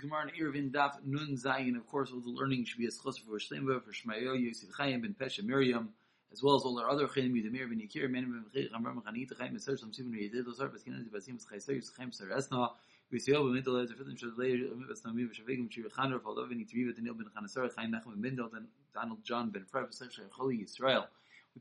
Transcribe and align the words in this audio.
the 0.00 0.06
Gemara 0.06 0.28
in 0.28 0.44
Eruvin 0.44 0.70
Daf 0.70 0.96
Nun 1.04 1.36
Zayin. 1.36 1.76
Of 1.76 1.86
course, 1.86 2.10
all 2.12 2.20
the 2.20 2.30
learning 2.30 2.64
should 2.64 2.78
be 2.78 2.86
a 2.86 2.90
schos 2.90 3.18
for 3.18 3.38
Shlemba, 3.38 3.82
for 3.82 3.92
Shmayo, 3.92 4.40
Yosef 4.40 4.70
Chaim, 4.76 5.00
Ben 5.02 5.14
Pesha, 5.18 5.44
Miriam, 5.44 5.90
as 6.32 6.42
well 6.42 6.54
as 6.56 6.62
all 6.62 6.78
our 6.78 6.88
other 6.88 7.06
Chaim, 7.06 7.34
Yudamir, 7.34 7.68
Ben 7.68 7.80
Yikir, 7.80 8.10
Ben 8.12 8.24
Ben 8.30 8.44
Chayim, 8.54 8.70
Ramram, 8.72 9.02
Chanit, 9.04 9.36
Chaim, 9.38 9.52
Ben 9.52 9.60
Sersam, 9.60 9.94
Simon, 9.94 10.12
Yedid, 10.12 10.44
Losar, 10.46 10.70
Baskinan, 10.70 11.08
Basim, 11.10 11.38
Chayser, 11.44 11.74
Yus 11.74 11.92
Chaim, 11.96 12.10
Saresna, 12.10 12.70
Yisrael, 13.12 13.44
Ben 13.44 13.54
Middle, 13.54 13.76
Ezer, 13.78 13.94
Fitim, 13.94 14.16
Shadlei, 14.18 14.70
Mibas 14.72 15.04
Nami, 15.04 15.24
Shavigim, 15.24 15.70
Shir 15.70 15.82
Faldov, 15.90 16.48
Ben 16.48 16.58
Yitriva, 16.58 16.94
Daniel, 16.94 17.14
Ben 17.14 17.26
Chanasar, 17.36 17.74
Chaim, 17.74 17.92
Nachum, 17.92 18.20
Ben 18.20 18.36
Donald 18.36 19.24
John, 19.24 19.50
Ben 19.50 19.64
Fred, 19.64 19.86
Sechshay, 19.90 20.28
Choli, 20.30 20.64
Yisrael 20.64 21.06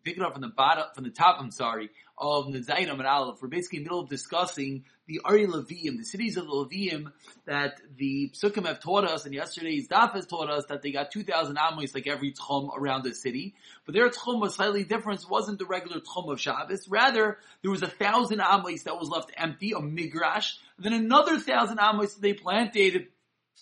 we 0.03 0.11
pick 0.11 0.19
it 0.19 0.25
up 0.25 0.33
from 0.33 0.41
the 0.41 0.47
bottom, 0.47 0.85
from 0.93 1.03
the 1.03 1.09
top, 1.09 1.37
I'm 1.39 1.51
sorry, 1.51 1.89
of 2.17 2.47
Nezayin 2.47 2.89
and 2.89 3.01
Aleph. 3.01 3.41
We're 3.41 3.47
basically 3.47 3.79
in 3.79 3.83
the 3.83 3.89
middle 3.89 4.01
of 4.01 4.09
discussing 4.09 4.83
the 5.07 5.21
Ari 5.25 5.47
Levium, 5.47 5.97
the 5.97 6.03
cities 6.03 6.37
of 6.37 6.45
the 6.45 6.51
Levium 6.51 7.11
that 7.45 7.79
the 7.97 8.31
Psukim 8.33 8.65
have 8.65 8.79
taught 8.79 9.05
us, 9.05 9.25
and 9.25 9.33
yesterday's 9.33 9.87
Daf 9.87 10.13
has 10.13 10.27
taught 10.27 10.49
us 10.49 10.65
that 10.69 10.81
they 10.81 10.91
got 10.91 11.11
2,000 11.11 11.57
Amos 11.57 11.95
like 11.95 12.07
every 12.07 12.33
Tchum 12.33 12.75
around 12.75 13.03
the 13.03 13.13
city. 13.13 13.55
But 13.85 13.95
their 13.95 14.09
Tchum 14.09 14.39
was 14.39 14.55
slightly 14.55 14.83
different. 14.83 15.21
It 15.21 15.29
wasn't 15.29 15.59
the 15.59 15.65
regular 15.65 15.99
Tchum 15.99 16.31
of 16.31 16.39
Shabbos. 16.39 16.87
Rather, 16.87 17.37
there 17.61 17.71
was 17.71 17.81
a 17.81 17.87
thousand 17.87 18.41
Amos 18.41 18.83
that 18.83 18.99
was 18.99 19.09
left 19.09 19.31
empty, 19.35 19.71
a 19.71 19.79
Migrash. 19.79 20.57
Then 20.77 20.93
another 20.93 21.39
thousand 21.39 21.79
Amos 21.81 22.13
that 22.13 22.21
they 22.21 22.33
planted 22.33 23.07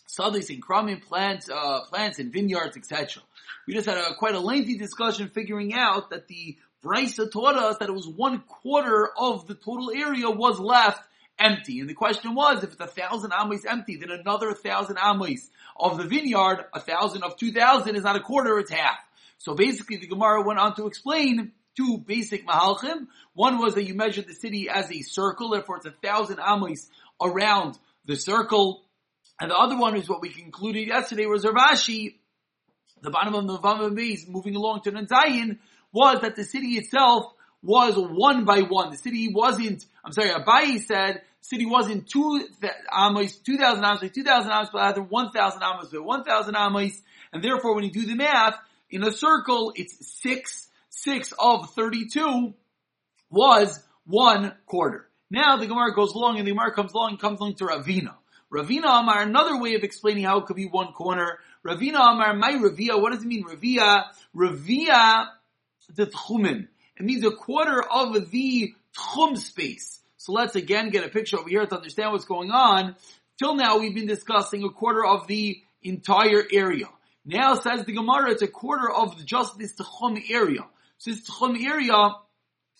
studies 0.05 0.49
in 0.49 0.61
Kramim 0.61 1.01
plants, 1.01 1.49
uh, 1.49 1.81
plants 1.89 2.19
and 2.19 2.31
vineyards, 2.31 2.77
etc. 2.77 3.23
We 3.67 3.73
just 3.73 3.87
had 3.87 3.97
a 3.97 4.15
quite 4.15 4.35
a 4.35 4.39
lengthy 4.39 4.77
discussion 4.77 5.29
figuring 5.29 5.73
out 5.73 6.09
that 6.11 6.27
the 6.27 6.57
Brisa 6.83 7.31
taught 7.31 7.55
us 7.55 7.77
that 7.79 7.89
it 7.89 7.93
was 7.93 8.07
one 8.07 8.41
quarter 8.41 9.09
of 9.17 9.47
the 9.47 9.55
total 9.55 9.91
area 9.91 10.29
was 10.29 10.59
left 10.59 11.01
empty. 11.39 11.79
And 11.79 11.89
the 11.89 11.93
question 11.93 12.33
was, 12.35 12.63
if 12.63 12.71
it's 12.71 12.81
a 12.81 12.87
thousand 12.87 13.33
amos 13.39 13.65
empty, 13.65 13.97
then 13.97 14.11
another 14.11 14.53
thousand 14.53 14.97
amos 15.03 15.49
of 15.75 15.97
the 15.97 16.05
vineyard, 16.05 16.65
a 16.73 16.79
thousand 16.79 17.23
of 17.23 17.37
two 17.37 17.51
thousand 17.51 17.95
is 17.95 18.03
not 18.03 18.15
a 18.15 18.21
quarter, 18.21 18.57
it's 18.59 18.71
half. 18.71 18.97
So 19.37 19.53
basically 19.53 19.97
the 19.97 20.07
Gemara 20.07 20.41
went 20.41 20.59
on 20.59 20.75
to 20.75 20.87
explain 20.87 21.51
two 21.75 21.99
basic 21.99 22.47
mahalchim. 22.47 23.07
One 23.33 23.59
was 23.59 23.75
that 23.75 23.83
you 23.83 23.93
measure 23.93 24.21
the 24.23 24.33
city 24.33 24.67
as 24.69 24.91
a 24.91 25.01
circle, 25.01 25.49
therefore 25.49 25.77
it's 25.77 25.85
a 25.85 25.91
thousand 25.91 26.39
amos 26.39 26.89
around 27.21 27.77
the 28.05 28.15
circle. 28.15 28.83
And 29.39 29.51
the 29.51 29.55
other 29.55 29.77
one 29.77 29.95
is 29.95 30.09
what 30.09 30.21
we 30.21 30.29
concluded 30.29 30.87
yesterday 30.87 31.25
was 31.25 31.45
Rav 31.45 31.55
Ashi, 31.55 32.15
the 33.01 33.11
bottom 33.11 33.35
of 33.35 33.47
the 33.47 33.91
base, 33.95 34.27
moving 34.27 34.55
along 34.55 34.81
to 34.81 34.91
Nanzayin, 34.91 35.59
was 35.91 36.21
that 36.21 36.35
the 36.35 36.43
city 36.43 36.77
itself 36.77 37.25
was 37.61 37.95
one 37.95 38.45
by 38.45 38.61
one. 38.61 38.91
The 38.91 38.97
city 38.97 39.29
wasn't, 39.31 39.85
I'm 40.03 40.11
sorry, 40.11 40.29
Abayi 40.29 40.81
said, 40.81 41.21
city 41.41 41.65
wasn't 41.65 42.09
two 42.09 42.47
amos, 42.91 43.35
2,000 43.37 43.83
amos, 43.83 44.11
2,000 44.11 44.51
amos, 44.51 44.69
but 44.71 44.79
rather 44.79 45.03
1,000 45.03 45.61
amos, 45.63 45.89
but 45.91 46.03
1,000 46.03 46.55
amos, 46.55 47.01
and 47.31 47.43
therefore 47.43 47.75
when 47.75 47.83
you 47.83 47.91
do 47.91 48.05
the 48.05 48.15
math, 48.15 48.55
in 48.89 49.03
a 49.03 49.11
circle, 49.11 49.73
it's 49.75 50.21
six, 50.21 50.67
six 50.89 51.33
of 51.37 51.69
32 51.71 52.53
was 53.29 53.83
one 54.05 54.53
quarter. 54.65 55.09
Now 55.29 55.57
the 55.57 55.67
Gemara 55.67 55.93
goes 55.93 56.13
along 56.13 56.37
and 56.37 56.47
the 56.47 56.51
Gemara 56.51 56.73
comes 56.73 56.93
along, 56.93 57.17
comes 57.17 57.39
along 57.39 57.55
to 57.55 57.65
Ravina. 57.65 58.15
Ravina 58.51 59.01
Amar, 59.01 59.21
another 59.21 59.59
way 59.59 59.75
of 59.75 59.83
explaining 59.83 60.23
how 60.23 60.37
it 60.39 60.45
could 60.45 60.55
be 60.55 60.67
one 60.67 60.93
corner. 60.93 61.39
Ravina 61.65 61.99
Amar, 61.99 62.33
my 62.33 62.53
Ravia, 62.53 63.01
what 63.01 63.11
does 63.11 63.23
it 63.23 63.27
mean, 63.27 63.43
Ravia? 63.43 64.05
Ravia, 64.35 65.27
the 65.93 66.07
Tchumen. 66.07 66.67
It 66.97 67.05
means 67.05 67.25
a 67.25 67.31
quarter 67.31 67.83
of 67.83 68.31
the 68.31 68.73
Tchum 68.95 69.37
space. 69.37 70.01
So 70.17 70.31
let's 70.31 70.55
again 70.55 70.89
get 70.89 71.05
a 71.05 71.09
picture 71.09 71.37
over 71.37 71.49
here 71.49 71.65
to 71.65 71.75
understand 71.75 72.11
what's 72.11 72.25
going 72.25 72.51
on. 72.51 72.95
Till 73.37 73.55
now 73.55 73.79
we've 73.79 73.93
been 73.93 74.07
discussing 74.07 74.63
a 74.63 74.69
quarter 74.69 75.05
of 75.05 75.27
the 75.27 75.61
entire 75.83 76.43
area. 76.51 76.87
Now 77.25 77.55
says 77.55 77.83
the 77.85 77.93
Gemara, 77.93 78.31
it's 78.31 78.41
a 78.41 78.47
quarter 78.47 78.89
of 78.89 79.23
just 79.25 79.57
this 79.59 79.73
Tchum 79.75 80.21
area. 80.31 80.65
So 80.97 81.11
this 81.11 81.29
Tchum 81.29 81.61
area 81.61 82.15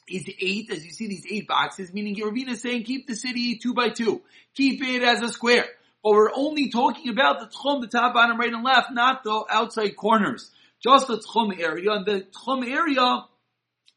is 0.09 0.25
eight, 0.39 0.69
as 0.71 0.85
you 0.85 0.91
see 0.91 1.07
these 1.07 1.25
eight 1.29 1.47
boxes, 1.47 1.93
meaning 1.93 2.15
Ravina 2.15 2.51
is 2.51 2.61
saying 2.61 2.83
keep 2.83 3.07
the 3.07 3.15
city 3.15 3.57
two 3.57 3.73
by 3.73 3.89
two. 3.89 4.21
Keep 4.55 4.83
it 4.83 5.03
as 5.03 5.21
a 5.21 5.29
square. 5.29 5.65
But 6.03 6.11
we're 6.11 6.33
only 6.33 6.69
talking 6.69 7.09
about 7.09 7.39
the 7.39 7.47
tchum, 7.47 7.81
the 7.81 7.87
top, 7.87 8.13
bottom, 8.13 8.39
right, 8.39 8.51
and 8.51 8.63
left, 8.63 8.91
not 8.91 9.23
the 9.23 9.43
outside 9.49 9.95
corners. 9.95 10.49
Just 10.81 11.07
the 11.07 11.17
tchum 11.17 11.59
area. 11.59 11.91
And 11.91 12.05
the 12.05 12.25
tchum 12.31 12.65
area, 12.67 13.25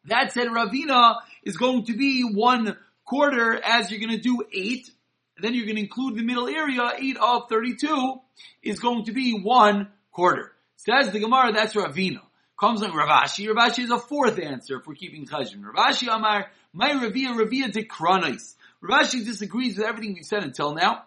that 0.07 0.33
said 0.33 0.49
Ravina, 0.49 1.17
is 1.45 1.57
going 1.57 1.85
to 1.87 1.97
be 1.97 2.23
one 2.23 2.77
quarter 3.05 3.61
as 3.63 3.91
you're 3.91 4.01
going 4.01 4.17
to 4.17 4.23
do 4.23 4.43
eight. 4.53 4.91
Then 5.39 5.55
you're 5.55 5.67
going 5.67 5.77
to 5.77 5.83
include 5.83 6.17
the 6.17 6.23
middle 6.23 6.49
area, 6.49 6.93
eight 6.99 7.17
of 7.17 7.49
32, 7.49 8.21
is 8.63 8.79
going 8.79 9.05
to 9.05 9.13
be 9.13 9.39
one 9.41 9.89
quarter. 10.11 10.53
Says 10.77 11.13
the 11.13 11.21
Gemara, 11.21 11.53
that's 11.53 11.75
Ravina 11.75 12.21
comes 12.61 12.83
like 12.83 12.95
Rav 12.95 13.09
Ashi. 13.09 13.49
Ravashi 13.49 13.85
is 13.85 13.91
a 13.91 13.99
fourth 13.99 14.39
answer 14.39 14.81
for 14.81 14.95
keeping 14.95 15.27
chajin. 15.27 15.65
Rav 15.65 15.93
Ashi 15.93 16.15
Amar, 16.15 16.51
my 16.75 16.91
Ravia 16.91 17.35
Ravia 17.35 17.73
de 17.73 17.85
Kranais. 17.85 18.55
Rav 18.83 19.07
Ashi 19.07 19.25
disagrees 19.25 19.79
with 19.79 19.87
everything 19.87 20.15
we've 20.15 20.27
said 20.27 20.45
until 20.45 20.75
now. 20.75 21.05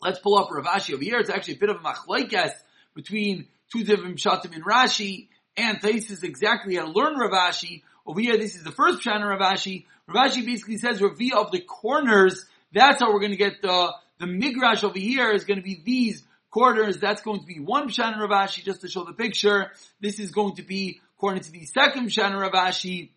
Let's 0.00 0.18
pull 0.18 0.38
up 0.38 0.48
Rav 0.50 0.64
Ashi 0.64 0.94
over 0.94 1.04
here. 1.04 1.18
It's 1.18 1.30
actually 1.30 1.54
a 1.54 1.58
bit 1.58 1.68
of 1.68 1.76
a 1.76 1.80
machlaikas 1.80 2.52
between 2.94 3.48
two 3.70 3.84
different 3.84 4.16
shatim 4.16 4.56
in 4.56 4.62
Rashi 4.62 5.28
and 5.56 5.78
Taisis 5.80 6.24
exactly 6.24 6.76
how 6.76 6.86
to 6.86 6.92
learn 6.92 7.18
Rav 7.18 7.32
Ashi. 7.32 7.82
Over 8.06 8.20
here, 8.20 8.38
this 8.38 8.56
is 8.56 8.64
the 8.64 8.72
first 8.72 9.04
Shana 9.04 9.28
Rav 9.28 9.40
Ashi. 9.40 9.84
Ravashi 10.08 10.44
basically 10.44 10.78
says 10.78 11.00
Ravia 11.00 11.34
of 11.34 11.52
the 11.52 11.60
corners. 11.60 12.46
That's 12.72 13.00
how 13.00 13.12
we're 13.12 13.20
going 13.20 13.32
to 13.32 13.36
get 13.36 13.60
the, 13.60 13.92
the 14.18 14.26
migrash 14.26 14.84
over 14.84 14.98
here 14.98 15.30
is 15.32 15.44
going 15.44 15.58
to 15.58 15.62
be 15.62 15.82
these 15.84 16.24
quarters. 16.52 16.98
That's 16.98 17.22
going 17.22 17.40
to 17.40 17.46
be 17.46 17.58
one 17.58 17.88
Pshan 17.88 18.20
Rav 18.20 18.30
Ashi, 18.30 18.62
just 18.62 18.82
to 18.82 18.88
show 18.88 19.02
the 19.02 19.14
picture. 19.14 19.72
This 20.00 20.20
is 20.20 20.30
going 20.30 20.56
to 20.56 20.62
be 20.62 21.00
according 21.16 21.42
to 21.42 21.50
the 21.50 21.64
second 21.64 22.06
Pshan 22.08 22.38
Rav 22.38 22.52
Ashi 22.52 23.10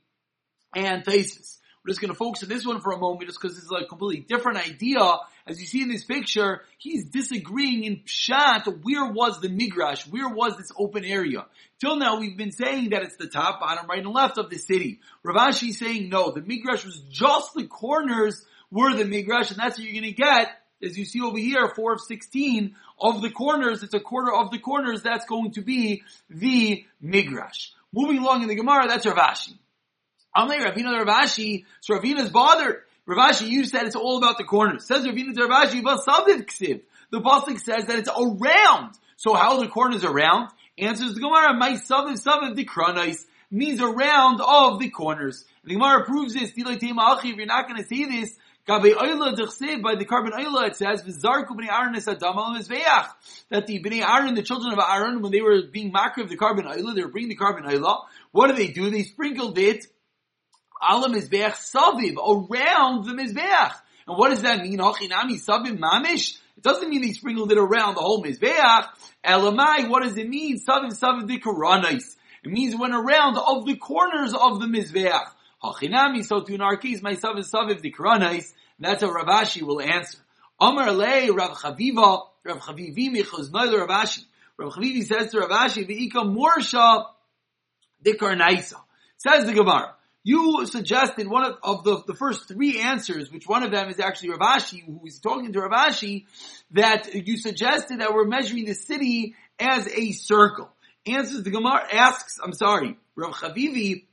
and 0.75 1.05
Thesis. 1.05 1.59
We're 1.83 1.91
just 1.91 2.01
going 2.01 2.11
to 2.11 2.17
focus 2.17 2.41
on 2.41 2.49
this 2.49 2.65
one 2.65 2.81
for 2.81 2.93
a 2.93 2.97
moment 2.97 3.27
just 3.27 3.39
because 3.39 3.59
it's 3.59 3.69
a 3.69 3.85
completely 3.85 4.25
different 4.27 4.57
idea. 4.57 4.99
As 5.45 5.59
you 5.59 5.67
see 5.67 5.83
in 5.83 5.89
this 5.89 6.03
picture, 6.03 6.61
he's 6.79 7.09
disagreeing 7.09 7.83
in 7.83 7.97
Pshat, 7.97 8.65
where 8.81 9.11
was 9.11 9.39
the 9.39 9.49
Migrash? 9.49 10.09
Where 10.09 10.27
was 10.27 10.57
this 10.57 10.71
open 10.75 11.05
area? 11.05 11.45
Till 11.79 11.97
now 11.97 12.19
we've 12.19 12.37
been 12.37 12.51
saying 12.51 12.89
that 12.89 13.03
it's 13.03 13.17
the 13.17 13.27
top, 13.27 13.59
bottom, 13.59 13.87
right, 13.87 14.03
and 14.03 14.11
left 14.11 14.39
of 14.39 14.49
the 14.49 14.57
city. 14.57 15.01
Rav 15.21 15.53
Ashi 15.53 15.73
saying 15.73 16.09
no, 16.09 16.31
the 16.31 16.41
Migrash 16.41 16.85
was 16.85 16.99
just 17.11 17.53
the 17.53 17.67
corners 17.67 18.43
were 18.71 18.95
the 18.95 19.03
Migrash, 19.03 19.51
and 19.51 19.59
that's 19.59 19.77
what 19.77 19.85
you're 19.85 20.01
going 20.01 20.11
to 20.11 20.19
get 20.19 20.49
as 20.85 20.97
you 20.97 21.05
see 21.05 21.21
over 21.21 21.37
here, 21.37 21.67
4 21.67 21.93
of 21.93 22.01
16 22.01 22.75
of 22.99 23.21
the 23.21 23.29
corners, 23.29 23.83
it's 23.83 23.93
a 23.93 23.99
quarter 23.99 24.33
of 24.33 24.51
the 24.51 24.59
corners, 24.59 25.01
that's 25.01 25.25
going 25.25 25.51
to 25.51 25.61
be 25.61 26.03
the 26.29 26.85
Migrash. 27.03 27.71
Moving 27.93 28.19
along 28.19 28.41
in 28.41 28.47
the 28.47 28.55
Gemara, 28.55 28.87
that's 28.87 29.05
Rav 29.05 29.17
Ashi. 29.17 29.57
Amle 30.35 30.59
Ravina 30.59 31.05
Rav 31.05 31.25
Ashi, 31.25 31.65
so 31.81 31.95
Ravina's 31.95 32.29
bothered. 32.29 32.81
Rav 33.05 33.31
Ashi, 33.31 33.47
you 33.47 33.65
said 33.65 33.83
it's 33.83 33.95
all 33.95 34.17
about 34.17 34.37
the 34.37 34.43
corners. 34.43 34.85
Says 34.85 35.05
Ravina 35.05 35.33
to 35.35 35.45
Rav 35.45 35.69
Ashi, 35.69 35.81
ksiv. 35.81 36.81
The 37.11 37.21
Pasuk 37.21 37.59
says 37.59 37.85
that 37.85 37.99
it's 37.99 38.09
around. 38.09 38.95
So 39.17 39.33
how 39.33 39.59
the 39.59 39.67
corners 39.67 40.03
around? 40.03 40.49
Answers 40.77 41.13
the 41.13 41.21
Gemara, 41.21 41.53
my 41.53 41.73
saviv 41.73 42.55
the 42.55 42.65
kranais 42.65 43.25
means 43.49 43.79
around 43.79 44.41
of 44.41 44.79
the 44.79 44.89
corners. 44.89 45.45
And 45.63 45.71
the 45.71 45.75
Gemara 45.75 46.03
proves 46.03 46.33
this. 46.33 46.51
If 46.55 46.57
you're 46.57 47.45
not 47.45 47.67
going 47.67 47.81
to 47.81 47.87
see 47.87 48.05
this, 48.05 48.35
by 48.67 48.79
the 48.79 50.05
carbon 50.07 50.31
oila, 50.31 50.67
it 50.67 50.75
says, 50.75 51.03
V'zarku 51.03 51.49
b'nei 51.49 51.71
Aaron 51.71 51.95
es 51.95 52.07
adam 52.07 52.37
al 52.37 52.53
That 53.49 53.67
the 53.67 53.83
b'nei 53.83 54.01
Aaron, 54.01 54.33
the 54.33 54.41
children 54.41 54.73
of 54.73 54.79
Aaron, 54.79 55.21
when 55.21 55.31
they 55.31 55.41
were 55.41 55.61
being 55.71 55.93
makriv 55.93 56.23
of 56.23 56.29
the 56.29 56.37
carbon 56.37 56.65
oila, 56.65 56.95
they 56.95 57.03
were 57.03 57.11
bringing 57.11 57.29
the 57.29 57.35
carbon 57.35 57.65
oila. 57.65 58.01
What 58.31 58.47
do 58.47 58.55
they 58.55 58.69
do? 58.69 58.89
They 58.89 59.03
sprinkled 59.03 59.57
it 59.57 59.85
ala 60.81 61.09
mizbeach 61.09 61.53
saviv, 61.53 62.15
around 62.17 63.05
the 63.05 63.13
mizbeach. 63.13 63.73
And 64.07 64.17
what 64.17 64.29
does 64.29 64.41
that 64.41 64.61
mean? 64.61 64.79
Hachinami 64.79 65.39
savim 65.43 65.79
mamish? 65.79 66.37
It 66.57 66.63
doesn't 66.63 66.89
mean 66.89 67.01
they 67.01 67.11
sprinkled 67.11 67.51
it 67.51 67.57
around 67.57 67.95
the 67.95 68.01
whole 68.01 68.23
mizbeach. 68.23 68.87
Elamai, 69.23 69.89
what 69.89 70.03
does 70.03 70.17
it 70.17 70.27
mean? 70.27 70.59
Savim 70.59 70.91
savim 70.91 71.29
dikaranais. 71.29 72.15
It 72.43 72.51
means 72.51 72.75
when 72.75 72.93
around 72.93 73.37
of 73.37 73.65
the 73.65 73.75
corners 73.75 74.33
of 74.33 74.59
the 74.59 74.67
mizbeach. 74.67 75.25
Hachinami, 75.73 76.25
so 76.25 76.41
to 76.41 76.77
case, 76.81 77.01
my 77.01 77.15
sav 77.15 77.37
is 77.37 77.51
saviv 77.51 77.81
dikranais, 77.81 78.51
that's 78.79 79.01
how 79.01 79.11
Rav 79.11 79.27
Ashi 79.27 79.61
will 79.61 79.81
answer. 79.81 80.17
Amar 80.59 80.91
le 80.91 81.33
Rav 81.33 81.57
Chaviva, 81.57 82.27
Rav 82.43 82.59
Chavivi 82.59 83.09
michos 83.09 83.51
noil 83.51 83.79
Rav 83.79 83.89
Ashi. 83.89 84.25
Rav 84.57 84.73
Chavivi 84.73 85.03
says 85.03 85.31
to 85.31 85.39
Rav 85.39 85.49
Ashi, 85.49 85.87
V'ika 85.87 86.23
morsha 86.25 87.05
dikarnaisa. 88.03 88.75
Says 89.17 89.45
the 89.45 89.53
Gemara, 89.53 89.95
you 90.23 90.65
suggested 90.65 91.27
one 91.27 91.45
of, 91.45 91.57
of 91.63 91.83
the, 91.83 92.03
the 92.07 92.13
first 92.13 92.47
three 92.47 92.79
answers, 92.81 93.31
which 93.31 93.47
one 93.47 93.63
of 93.63 93.71
them 93.71 93.89
is 93.89 93.99
actually 93.99 94.31
Rav 94.31 94.39
Ashi, 94.39 94.83
who 94.85 95.01
is 95.05 95.19
talking 95.19 95.53
to 95.53 95.61
Rav 95.61 95.89
Ashi, 95.89 96.25
that 96.71 97.13
you 97.13 97.37
suggested 97.37 98.01
that 98.01 98.13
we're 98.13 98.25
measuring 98.25 98.65
the 98.65 98.73
city 98.73 99.35
as 99.59 99.87
a 99.87 100.11
circle. 100.11 100.69
Answers 101.05 101.43
the 101.43 101.51
Gemara 101.51 101.93
asks, 101.93 102.39
I'm 102.43 102.53
sorry, 102.53 102.97
Rav 103.15 103.33
Chavivi 103.33 104.05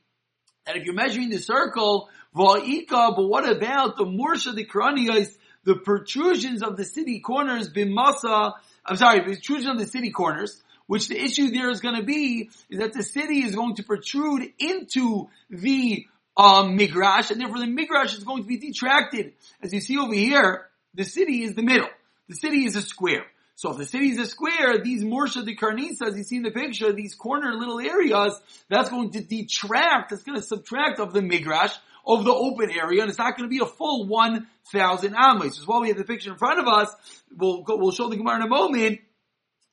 and 0.66 0.76
if 0.76 0.84
you're 0.84 0.94
measuring 0.94 1.30
the 1.30 1.38
circle, 1.38 2.08
va'ika, 2.34 3.16
but 3.16 3.26
what 3.26 3.48
about 3.48 3.96
the 3.96 4.04
mursha 4.04 4.54
the 4.54 5.36
the 5.64 5.76
protrusions 5.76 6.62
of 6.62 6.76
the 6.76 6.84
city 6.84 7.20
corners, 7.20 7.70
bimasa, 7.70 8.52
I'm 8.84 8.96
sorry, 8.96 9.20
protrusion 9.22 9.70
of 9.70 9.78
the 9.78 9.86
city 9.86 10.10
corners, 10.10 10.60
which 10.86 11.08
the 11.08 11.18
issue 11.18 11.50
there 11.50 11.70
is 11.70 11.80
going 11.80 11.96
to 11.96 12.02
be 12.02 12.50
is 12.68 12.78
that 12.78 12.92
the 12.92 13.02
city 13.02 13.42
is 13.42 13.54
going 13.54 13.76
to 13.76 13.84
protrude 13.84 14.52
into 14.58 15.28
the 15.50 16.06
um, 16.36 16.76
migrash, 16.76 17.30
and 17.30 17.40
therefore 17.40 17.58
the 17.58 17.66
migrash 17.66 18.16
is 18.16 18.24
going 18.24 18.42
to 18.42 18.48
be 18.48 18.58
detracted. 18.58 19.34
As 19.62 19.72
you 19.72 19.80
see 19.80 19.98
over 19.98 20.14
here, 20.14 20.66
the 20.94 21.04
city 21.04 21.42
is 21.42 21.54
the 21.54 21.62
middle. 21.62 21.88
The 22.28 22.34
city 22.36 22.64
is 22.64 22.76
a 22.76 22.82
square. 22.82 23.26
So 23.54 23.70
if 23.70 23.78
the 23.78 23.84
city 23.84 24.10
is 24.10 24.18
a 24.18 24.26
square, 24.26 24.78
these 24.82 25.04
morsha 25.04 25.44
de 25.44 25.54
carnisa, 25.54 26.08
as 26.08 26.16
you 26.16 26.24
see 26.24 26.36
in 26.36 26.42
the 26.42 26.50
picture, 26.50 26.92
these 26.92 27.14
corner 27.14 27.52
little 27.52 27.78
areas, 27.80 28.40
that's 28.68 28.88
going 28.88 29.10
to 29.12 29.20
detract, 29.20 30.10
that's 30.10 30.22
going 30.22 30.38
to 30.38 30.44
subtract 30.44 30.98
of 30.98 31.12
the 31.12 31.20
migrash, 31.20 31.74
of 32.06 32.24
the 32.24 32.32
open 32.32 32.70
area, 32.70 33.02
and 33.02 33.10
it's 33.10 33.18
not 33.18 33.36
going 33.36 33.48
to 33.48 33.54
be 33.54 33.62
a 33.62 33.66
full 33.66 34.06
1,000 34.06 35.14
amos. 35.14 35.58
As 35.58 35.66
well, 35.66 35.80
we 35.80 35.88
have 35.88 35.98
the 35.98 36.04
picture 36.04 36.32
in 36.32 36.38
front 36.38 36.58
of 36.58 36.66
us. 36.66 36.92
We'll, 37.36 37.62
go, 37.62 37.76
we'll 37.76 37.92
show 37.92 38.08
the 38.08 38.16
Gemara 38.16 38.36
in 38.36 38.42
a 38.42 38.48
moment. 38.48 39.00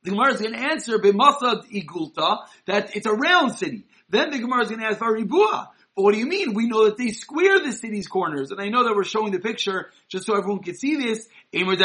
The 0.03 0.11
Gemara 0.11 0.33
is 0.33 0.41
going 0.41 0.53
to 0.53 0.59
answer 0.59 0.97
b'masad 0.99 1.69
igulta 1.71 2.37
that 2.67 2.95
it's 2.95 3.05
a 3.05 3.13
round 3.13 3.55
city. 3.55 3.85
Then 4.09 4.29
the 4.31 4.39
Gemara 4.39 4.63
is 4.63 4.69
going 4.69 4.81
to 4.81 4.87
ask 4.87 4.99
varibua. 4.99 5.69
But 5.95 6.03
what 6.03 6.13
do 6.13 6.19
you 6.19 6.27
mean? 6.27 6.53
We 6.53 6.67
know 6.67 6.85
that 6.85 6.97
they 6.97 7.09
square 7.09 7.59
the 7.59 7.73
city's 7.73 8.07
corners, 8.07 8.51
and 8.51 8.61
I 8.61 8.69
know 8.69 8.83
that 8.85 8.95
we're 8.95 9.03
showing 9.03 9.31
the 9.31 9.39
picture 9.39 9.89
just 10.07 10.25
so 10.25 10.35
everyone 10.37 10.63
can 10.63 10.75
see 10.75 10.95
this. 10.95 11.27
The 11.51 11.59
Gemara 11.59 11.81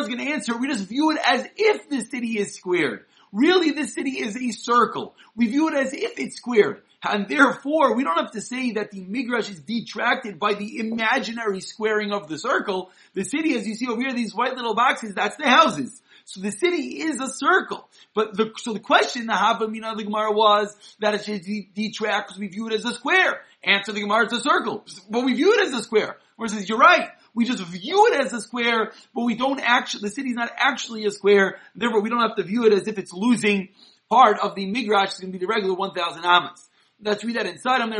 is 0.00 0.08
going 0.08 0.18
to 0.18 0.30
answer. 0.30 0.56
We 0.56 0.68
just 0.68 0.88
view 0.88 1.10
it 1.10 1.18
as 1.24 1.46
if 1.56 1.88
the 1.88 2.00
city 2.02 2.38
is 2.38 2.54
squared. 2.54 3.06
Really, 3.32 3.72
this 3.72 3.94
city 3.94 4.20
is 4.20 4.36
a 4.36 4.52
circle. 4.52 5.14
We 5.36 5.48
view 5.48 5.68
it 5.68 5.74
as 5.74 5.92
if 5.92 6.18
it's 6.18 6.36
squared. 6.36 6.82
And 7.02 7.28
therefore, 7.28 7.94
we 7.94 8.02
don't 8.02 8.18
have 8.18 8.32
to 8.32 8.40
say 8.40 8.72
that 8.72 8.90
the 8.90 9.04
Migrash 9.04 9.50
is 9.50 9.60
detracted 9.60 10.38
by 10.38 10.54
the 10.54 10.78
imaginary 10.78 11.60
squaring 11.60 12.10
of 12.12 12.28
the 12.28 12.38
circle. 12.38 12.90
The 13.14 13.24
city, 13.24 13.54
as 13.56 13.66
you 13.68 13.74
see 13.74 13.86
over 13.86 14.00
here, 14.00 14.12
these 14.12 14.34
white 14.34 14.56
little 14.56 14.74
boxes, 14.74 15.14
that's 15.14 15.36
the 15.36 15.48
houses. 15.48 16.02
So 16.28 16.42
the 16.42 16.52
city 16.52 17.00
is 17.00 17.22
a 17.22 17.28
circle. 17.30 17.88
But 18.14 18.36
the, 18.36 18.52
so 18.58 18.74
the 18.74 18.80
question, 18.80 19.26
the 19.26 19.32
Havamina 19.32 19.92
of 19.92 19.96
the 19.96 20.04
Gemara 20.04 20.30
was 20.30 20.76
that 21.00 21.14
it 21.14 21.24
should 21.24 21.42
detract 21.74 22.28
because 22.28 22.38
we 22.38 22.48
view 22.48 22.66
it 22.66 22.74
as 22.74 22.84
a 22.84 22.92
square. 22.92 23.40
Answer 23.64 23.92
the 23.92 24.00
Gemara, 24.00 24.24
it's 24.24 24.34
a 24.34 24.40
circle. 24.42 24.84
But 25.08 25.24
we 25.24 25.32
view 25.32 25.54
it 25.54 25.66
as 25.66 25.72
a 25.72 25.82
square. 25.82 26.18
Says, 26.46 26.68
you're 26.68 26.76
right. 26.76 27.08
We 27.34 27.46
just 27.46 27.62
view 27.62 28.12
it 28.12 28.20
as 28.20 28.34
a 28.34 28.42
square, 28.42 28.92
but 29.14 29.22
we 29.22 29.36
don't 29.36 29.58
actually, 29.58 30.02
the 30.02 30.10
city 30.10 30.28
is 30.28 30.36
not 30.36 30.52
actually 30.54 31.06
a 31.06 31.10
square, 31.10 31.56
therefore 31.74 32.02
we 32.02 32.10
don't 32.10 32.20
have 32.20 32.36
to 32.36 32.42
view 32.42 32.66
it 32.66 32.74
as 32.74 32.86
if 32.88 32.98
it's 32.98 33.12
losing 33.12 33.70
part 34.10 34.38
of 34.38 34.54
the 34.54 34.66
migrash, 34.66 35.06
it's 35.06 35.20
going 35.20 35.32
to 35.32 35.38
be 35.38 35.44
the 35.44 35.50
regular 35.50 35.74
1,000 35.74 36.24
amas. 36.24 36.67
Let's 37.00 37.22
read 37.24 37.36
that 37.36 37.46
inside. 37.46 37.80
Of 37.80 37.90
the. 37.90 37.96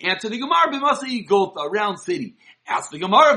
Answer 0.00 0.28
the 0.28 0.38
Gemara 0.38 0.68
b'masai 0.72 1.72
round 1.72 2.00
city. 2.00 2.36
Ask 2.66 2.90
the 2.90 2.98
Gemara. 2.98 3.36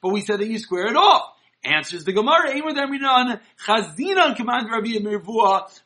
But 0.00 0.12
we 0.12 0.20
said 0.20 0.38
that 0.40 0.48
you 0.48 0.58
square 0.58 0.86
it 0.86 0.96
off. 0.96 1.34
Answers 1.62 2.04
the 2.04 2.12
Gemara, 2.14 2.54
Daminan, 2.54 3.38
Chazinan 3.66 4.34
Rabbi. 4.38 4.98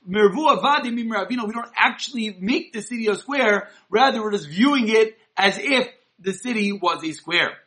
We 0.07 1.53
don't 1.53 1.73
actually 1.77 2.37
make 2.39 2.73
the 2.73 2.81
city 2.81 3.09
a 3.09 3.17
square, 3.17 3.71
rather 3.91 4.23
we're 4.23 4.31
just 4.31 4.49
viewing 4.49 4.89
it 4.89 5.19
as 5.37 5.59
if 5.59 5.89
the 6.21 6.33
city 6.33 6.71
was 6.71 7.03
a 7.03 7.11
square. 7.11 7.59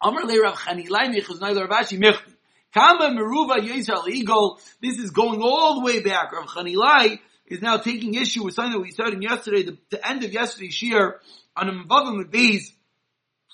Amr 0.00 0.22
le 0.24 0.40
Rav 0.40 0.56
Chanilai 0.56 1.08
Mechti. 1.14 2.34
Kama 2.72 3.10
Yisrael. 3.60 4.58
This 4.80 4.98
is 4.98 5.10
going 5.10 5.42
all 5.42 5.74
the 5.74 5.84
way 5.84 6.00
back. 6.00 6.32
Rav 6.32 6.46
Chanilai 6.46 7.20
is 7.46 7.60
now 7.60 7.76
taking 7.78 8.14
issue 8.14 8.44
with 8.44 8.54
something 8.54 8.72
that 8.72 8.80
we 8.80 8.90
started 8.90 9.22
yesterday, 9.22 9.62
the, 9.62 9.78
the 9.90 10.08
end 10.08 10.24
of 10.24 10.32
yesterday's 10.32 10.74
shir 10.74 11.20
on 11.56 11.66
the 11.66 11.72
Mavavim 11.72 12.30
Beis. 12.30 12.72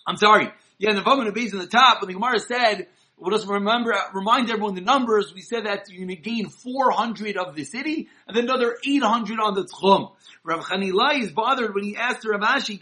I'm 0.06 0.16
sorry. 0.16 0.50
Yeah, 0.78 0.94
the 0.94 1.02
Mavavim 1.02 1.32
Beis 1.32 1.52
on 1.52 1.60
the 1.60 1.66
top, 1.66 2.00
when 2.00 2.08
the 2.08 2.14
Gemara 2.14 2.38
said 2.40 2.88
let 3.22 3.34
just 3.34 3.46
remember, 3.46 3.94
remind 4.14 4.50
everyone 4.50 4.74
the 4.74 4.80
numbers. 4.80 5.32
We 5.32 5.42
said 5.42 5.66
that 5.66 5.88
you're 5.88 6.04
going 6.04 6.16
to 6.16 6.22
gain 6.22 6.48
400 6.48 7.36
of 7.36 7.54
the 7.54 7.62
city 7.62 8.08
and 8.26 8.36
then 8.36 8.44
another 8.44 8.76
800 8.84 9.38
on 9.38 9.54
the 9.54 9.62
Tchum. 9.62 10.12
Rav 10.42 10.64
Chanilai 10.64 11.20
is 11.20 11.30
bothered 11.30 11.72
when 11.72 11.84
he 11.84 11.96
asked 11.96 12.24
Rav 12.24 12.40
Ashi. 12.40 12.80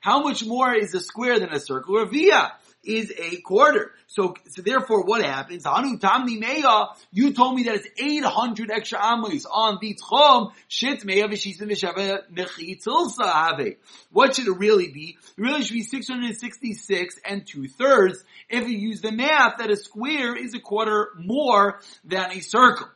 How 0.00 0.22
much 0.22 0.44
more 0.44 0.74
is 0.74 0.94
a 0.94 1.00
square 1.00 1.40
than 1.40 1.48
a 1.50 1.60
circle? 1.60 1.96
Or 1.96 2.04
via? 2.04 2.52
Is 2.86 3.12
a 3.16 3.36
quarter. 3.40 3.92
So, 4.06 4.34
so 4.48 4.62
therefore 4.62 5.04
what 5.04 5.24
happens? 5.24 5.66
Anu 5.66 5.98
tamni 5.98 6.40
meya, 6.40 6.88
you 7.10 7.32
told 7.32 7.56
me 7.56 7.64
that 7.64 7.76
it's 7.76 7.88
800 7.98 8.70
extra 8.70 8.98
amos 9.02 9.46
on 9.46 9.78
the 9.80 9.94
tchom, 9.94 10.52
shit 10.68 11.00
meya 11.00 11.24
v'shisim 11.24 11.70
v'shava 11.70 12.20
nechitzilsa 12.32 13.24
have. 13.24 13.74
What 14.10 14.36
should 14.36 14.48
it 14.48 14.58
really 14.58 14.88
be? 14.88 15.16
It 15.36 15.40
really 15.40 15.62
should 15.62 15.74
be 15.74 15.82
666 15.82 17.20
and 17.24 17.46
two 17.46 17.68
thirds 17.68 18.22
if 18.48 18.68
you 18.68 18.76
use 18.76 19.00
the 19.00 19.12
math 19.12 19.58
that 19.58 19.70
a 19.70 19.76
square 19.76 20.36
is 20.36 20.54
a 20.54 20.60
quarter 20.60 21.08
more 21.16 21.80
than 22.04 22.30
a 22.32 22.40
circle. 22.40 22.88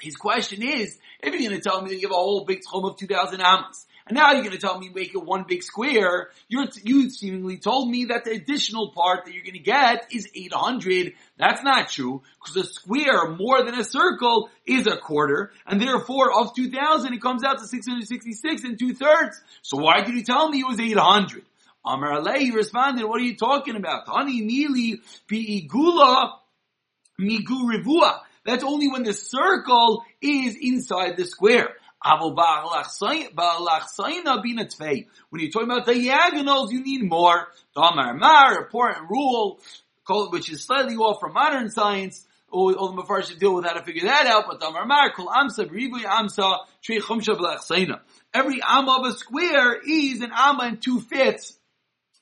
His 0.00 0.16
question 0.16 0.62
is, 0.62 0.98
if 1.22 1.32
you're 1.32 1.48
going 1.48 1.60
to 1.60 1.66
tell 1.66 1.80
me 1.80 1.88
that 1.90 1.96
you 1.96 2.08
have 2.08 2.12
a 2.12 2.14
whole 2.14 2.44
big 2.44 2.60
tchom 2.60 2.90
of 2.90 2.98
2,000 2.98 3.40
amos, 3.40 3.86
and 4.06 4.16
now 4.16 4.32
you're 4.32 4.42
going 4.42 4.52
to 4.52 4.58
tell 4.58 4.78
me 4.78 4.90
make 4.94 5.14
it 5.14 5.24
one 5.24 5.44
big 5.48 5.62
square. 5.62 6.28
You're, 6.48 6.66
you 6.82 7.08
seemingly 7.08 7.56
told 7.56 7.90
me 7.90 8.06
that 8.06 8.24
the 8.24 8.32
additional 8.32 8.90
part 8.90 9.24
that 9.24 9.32
you're 9.32 9.42
going 9.42 9.54
to 9.54 9.60
get 9.60 10.12
is 10.12 10.28
800. 10.34 11.14
That's 11.38 11.62
not 11.62 11.88
true 11.88 12.22
because 12.38 12.68
a 12.68 12.70
square 12.70 13.30
more 13.30 13.64
than 13.64 13.74
a 13.74 13.84
circle 13.84 14.50
is 14.66 14.86
a 14.86 14.98
quarter 14.98 15.52
and 15.66 15.80
therefore 15.80 16.38
of 16.38 16.54
2000 16.54 17.14
it 17.14 17.22
comes 17.22 17.44
out 17.44 17.60
to 17.60 17.66
666 17.66 18.64
and 18.64 18.78
two 18.78 18.92
thirds. 18.92 19.40
So 19.62 19.78
why 19.78 20.02
did 20.02 20.14
you 20.14 20.22
tell 20.22 20.50
me 20.50 20.60
it 20.60 20.68
was 20.68 20.80
800? 20.80 21.42
Amar 21.86 22.20
Alei 22.20 22.52
responded, 22.52 23.06
what 23.06 23.20
are 23.20 23.24
you 23.24 23.36
talking 23.36 23.76
about? 23.76 24.06
Tani 24.06 24.42
mili 24.42 25.00
igula 25.30 26.32
migu. 27.18 28.18
That's 28.44 28.64
only 28.64 28.88
when 28.88 29.04
the 29.04 29.14
circle 29.14 30.04
is 30.20 30.56
inside 30.60 31.16
the 31.16 31.24
square. 31.24 31.70
When 32.04 32.36
you're 35.40 35.50
talking 35.50 35.70
about 35.70 35.86
diagonals, 35.86 36.72
you 36.72 36.84
need 36.84 37.02
more. 37.02 37.48
Damar 37.74 38.14
Mar, 38.14 38.62
important 38.62 39.08
rule, 39.08 39.58
which 40.30 40.52
is 40.52 40.62
slightly 40.62 40.96
off 40.96 41.20
from 41.20 41.32
modern 41.32 41.70
science. 41.70 42.26
All, 42.50 42.74
all 42.74 42.92
the 42.92 43.02
Mepharshim 43.02 43.38
deal 43.38 43.54
with 43.54 43.64
how 43.64 43.72
to 43.72 43.82
figure 43.82 44.06
that 44.06 44.26
out, 44.26 44.44
but 44.46 44.60
Damar 44.60 44.84
Mar, 44.84 45.12
Kol 45.12 45.26
Amsa, 45.26 45.66
Rivu 45.66 46.02
Amsa, 46.02 46.58
Trei 46.82 46.98
Chumsha 46.98 47.36
B'lachsaina. 47.36 48.00
Every 48.32 48.60
Amma 48.62 49.00
of 49.00 49.06
a 49.06 49.16
square 49.16 49.80
is 49.80 50.20
an 50.20 50.30
Amma 50.32 50.64
and 50.64 50.82
two 50.82 51.00
fifths 51.00 51.58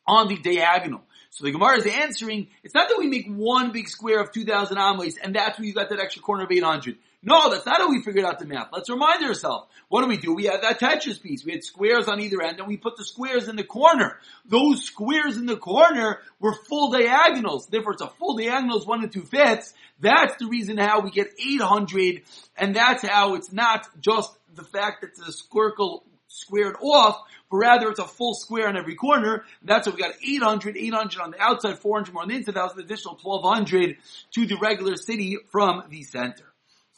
on 0.07 0.29
the 0.29 0.37
diagonal. 0.37 1.03
So 1.31 1.45
the 1.45 1.51
Gemara 1.51 1.79
is 1.79 1.87
answering, 1.87 2.49
it's 2.63 2.75
not 2.75 2.89
that 2.89 2.99
we 2.99 3.09
make 3.09 3.27
one 3.27 3.73
big 3.73 3.89
square 3.89 4.21
of 4.21 4.33
2,000 4.33 4.77
amos 4.77 5.17
and 5.17 5.35
that's 5.35 5.59
where 5.59 5.67
you 5.67 5.73
got 5.73 5.89
that 5.89 5.99
extra 5.99 6.23
corner 6.23 6.45
of 6.45 6.53
800. 6.53 6.99
No, 7.25 7.51
that's 7.51 7.65
not 7.65 7.79
how 7.79 7.89
we 7.89 8.03
figured 8.03 8.25
out 8.25 8.41
the 8.41 8.47
math. 8.47 8.71
Let's 8.73 8.91
remind 8.91 9.25
ourselves. 9.25 9.69
What 9.89 10.03
do 10.03 10.09
we 10.09 10.17
do? 10.17 10.35
We 10.35 10.45
had 10.45 10.63
that 10.63 10.81
Tetris 10.81 11.23
piece. 11.23 11.45
We 11.45 11.53
had 11.53 11.63
squares 11.63 12.09
on 12.09 12.21
either 12.21 12.43
end 12.43 12.59
and 12.59 12.67
we 12.67 12.77
put 12.77 12.97
the 12.97 13.05
squares 13.05 13.49
in 13.49 13.55
the 13.55 13.63
corner. 13.63 14.19
Those 14.45 14.85
squares 14.85 15.37
in 15.37 15.47
the 15.47 15.57
corner 15.57 16.19
were 16.41 16.55
full 16.69 16.91
diagonals. 16.91 17.69
Therefore 17.69 17.93
it's 17.93 18.03
a 18.03 18.09
full 18.09 18.37
diagonals, 18.37 18.87
one 18.87 19.05
and 19.05 19.13
two 19.13 19.23
fifths. 19.23 19.73
That's 20.01 20.37
the 20.39 20.47
reason 20.47 20.79
how 20.79 21.01
we 21.01 21.11
get 21.11 21.29
800 21.39 22.23
and 22.57 22.75
that's 22.75 23.07
how 23.07 23.35
it's 23.37 23.53
not 23.53 23.87
just 24.01 24.37
the 24.55 24.65
fact 24.65 25.03
that 25.03 25.15
the 25.15 25.33
circle 25.33 26.05
squared 26.27 26.77
off, 26.81 27.21
but 27.51 27.59
rather 27.59 27.89
it's 27.89 28.01
a 28.01 28.05
full 28.05 28.35
square 28.35 28.67
on 28.67 28.77
every 28.77 28.97
corner. 28.97 29.45
That's 29.63 29.87
why 29.87 29.95
we 29.95 30.01
got 30.01 30.15
800, 30.27 30.77
800 30.77 31.21
on 31.21 31.31
the 31.31 31.41
outside, 31.41 31.79
400 31.79 32.13
more 32.13 32.23
on 32.23 32.31
the 32.31 32.35
inside. 32.35 32.55
That 32.55 32.65
was 32.65 32.73
an 32.73 32.81
additional 32.81 33.17
1200 33.23 33.97
to 34.33 34.47
the 34.47 34.57
regular 34.61 34.97
city 34.97 35.37
from 35.53 35.85
the 35.89 36.03
center. 36.03 36.52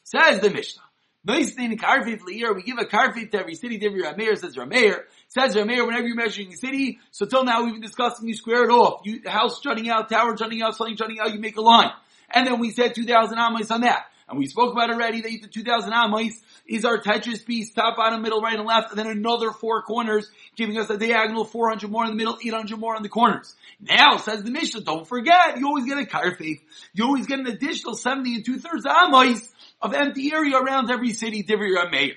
Says 0.04 0.40
the 0.40 0.50
Mishnah. 0.50 0.82
Thing, 1.26 1.78
karfit 1.78 2.20
year. 2.28 2.52
We 2.52 2.62
give 2.62 2.76
a 2.78 2.84
karfit 2.84 3.30
to 3.30 3.40
every 3.40 3.54
city. 3.54 3.80
Every 3.82 4.02
Rameir 4.02 4.36
says 4.36 4.56
Rameir. 4.56 5.04
Says 5.28 5.56
Rameir, 5.56 5.86
whenever 5.86 6.06
you're 6.06 6.16
measuring 6.16 6.52
a 6.52 6.56
city, 6.56 6.98
so 7.12 7.24
till 7.24 7.44
now 7.44 7.64
we've 7.64 7.72
been 7.72 7.80
discussing 7.80 8.28
you 8.28 8.34
square 8.34 8.64
it 8.64 8.70
off. 8.70 9.00
You, 9.04 9.22
house 9.24 9.60
jutting 9.60 9.88
out, 9.88 10.10
tower 10.10 10.34
jutting 10.34 10.60
out, 10.62 10.76
something 10.76 10.96
jutting 10.96 11.18
out, 11.20 11.32
you 11.32 11.40
make 11.40 11.56
a 11.56 11.62
line. 11.62 11.90
And 12.28 12.46
then 12.46 12.60
we 12.60 12.70
said 12.72 12.94
2,000 12.94 13.38
amos 13.38 13.70
on 13.70 13.80
that. 13.80 14.04
And 14.28 14.38
we 14.38 14.46
spoke 14.46 14.72
about 14.72 14.90
already 14.90 15.22
that 15.22 15.42
the 15.42 15.48
2,000 15.48 15.92
amos 15.92 16.40
is 16.66 16.84
our 16.84 16.98
Tetris 16.98 17.44
piece, 17.44 17.72
top, 17.72 17.96
bottom, 17.96 18.22
middle, 18.22 18.40
right, 18.40 18.58
and 18.58 18.66
left, 18.66 18.90
and 18.90 18.98
then 18.98 19.06
another 19.06 19.50
four 19.50 19.82
corners, 19.82 20.30
giving 20.56 20.78
us 20.78 20.88
a 20.88 20.96
diagonal 20.96 21.44
400 21.44 21.90
more 21.90 22.04
in 22.04 22.10
the 22.10 22.16
middle, 22.16 22.38
800 22.42 22.78
more 22.78 22.96
on 22.96 23.02
the 23.02 23.10
corners. 23.10 23.54
Now, 23.80 24.16
says 24.16 24.42
the 24.42 24.50
Mishnah, 24.50 24.80
don't 24.80 25.06
forget, 25.06 25.58
you 25.58 25.66
always 25.66 25.84
get 25.84 25.98
a 25.98 26.04
karfit. 26.04 26.60
You 26.94 27.04
always 27.04 27.26
get 27.26 27.38
an 27.38 27.46
additional 27.46 27.94
70 27.94 28.36
and 28.36 28.44
two 28.44 28.58
thirds 28.58 28.86
amos 28.86 29.52
of 29.80 29.94
empty 29.94 30.32
area 30.32 30.56
around 30.56 30.90
every 30.90 31.12
city, 31.12 31.42
Divri 31.42 31.74
Meir. 31.90 32.14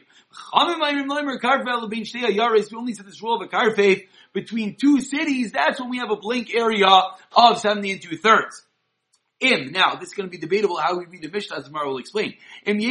We 0.54 0.62
only 2.78 2.94
said 2.94 3.06
this 3.06 3.24
rule 3.24 3.36
of 3.36 3.42
a 3.42 3.48
karfet 3.48 4.08
between 4.34 4.76
two 4.76 5.02
cities. 5.02 5.52
That's 5.52 5.80
when 5.80 5.90
we 5.90 5.98
have 5.98 6.12
a 6.12 6.16
blank 6.16 6.54
area 6.54 6.88
of 7.36 7.60
70 7.60 7.92
and 7.92 8.02
two 8.02 8.18
thirds. 8.18 8.64
Im. 9.40 9.72
Now, 9.72 9.96
this 9.96 10.10
is 10.10 10.16
going 10.16 10.28
to 10.28 10.32
be 10.32 10.40
debatable 10.40 10.78
how 10.78 10.98
we 10.98 11.06
read 11.06 11.22
the 11.22 11.30
Mishnah, 11.30 11.58
as 11.58 11.66
tomorrow 11.66 11.90
will 11.90 12.00
explain. 12.00 12.34
If 12.66 12.82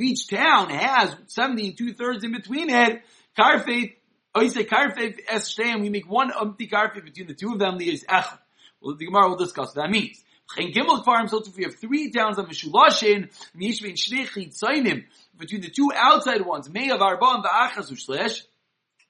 each 0.00 0.28
town 0.28 0.70
has 0.70 1.16
70 1.28 1.68
and 1.68 1.78
two 1.78 1.94
thirds 1.94 2.24
in 2.24 2.32
between 2.32 2.70
it, 2.70 3.02
karfet 3.38 3.94
Oise 4.36 4.54
karfev 4.54 5.20
es 5.28 5.54
shteim, 5.54 5.80
we 5.80 5.90
make 5.90 6.10
one 6.10 6.32
empty 6.40 6.66
karfev 6.66 7.04
between 7.04 7.28
the 7.28 7.34
two 7.34 7.52
of 7.52 7.60
them, 7.60 7.78
the 7.78 7.92
is 7.92 8.04
echad. 8.04 8.38
Well, 8.80 8.96
the 8.96 9.06
Gemara 9.06 9.28
will 9.28 9.36
discuss 9.36 9.68
what 9.68 9.76
that 9.76 9.90
means. 9.90 10.23
Chen 10.56 10.72
Gimel 10.72 11.04
Kfarim, 11.04 11.28
so 11.28 11.40
if 11.40 11.56
we 11.56 11.64
have 11.64 11.76
three 11.76 12.10
towns 12.10 12.38
of 12.38 12.46
Meshulashin, 12.46 13.30
Mishvein 13.56 13.96
Shnei 13.96 14.28
Chitzainim, 14.28 15.04
between 15.38 15.60
the 15.60 15.70
two 15.70 15.90
outside 15.94 16.44
ones, 16.44 16.70
May 16.70 16.90
of 16.90 17.02
Arba 17.02 17.26
and 17.26 17.44
Va'achas 17.44 17.90
Ushlesh, 17.90 18.42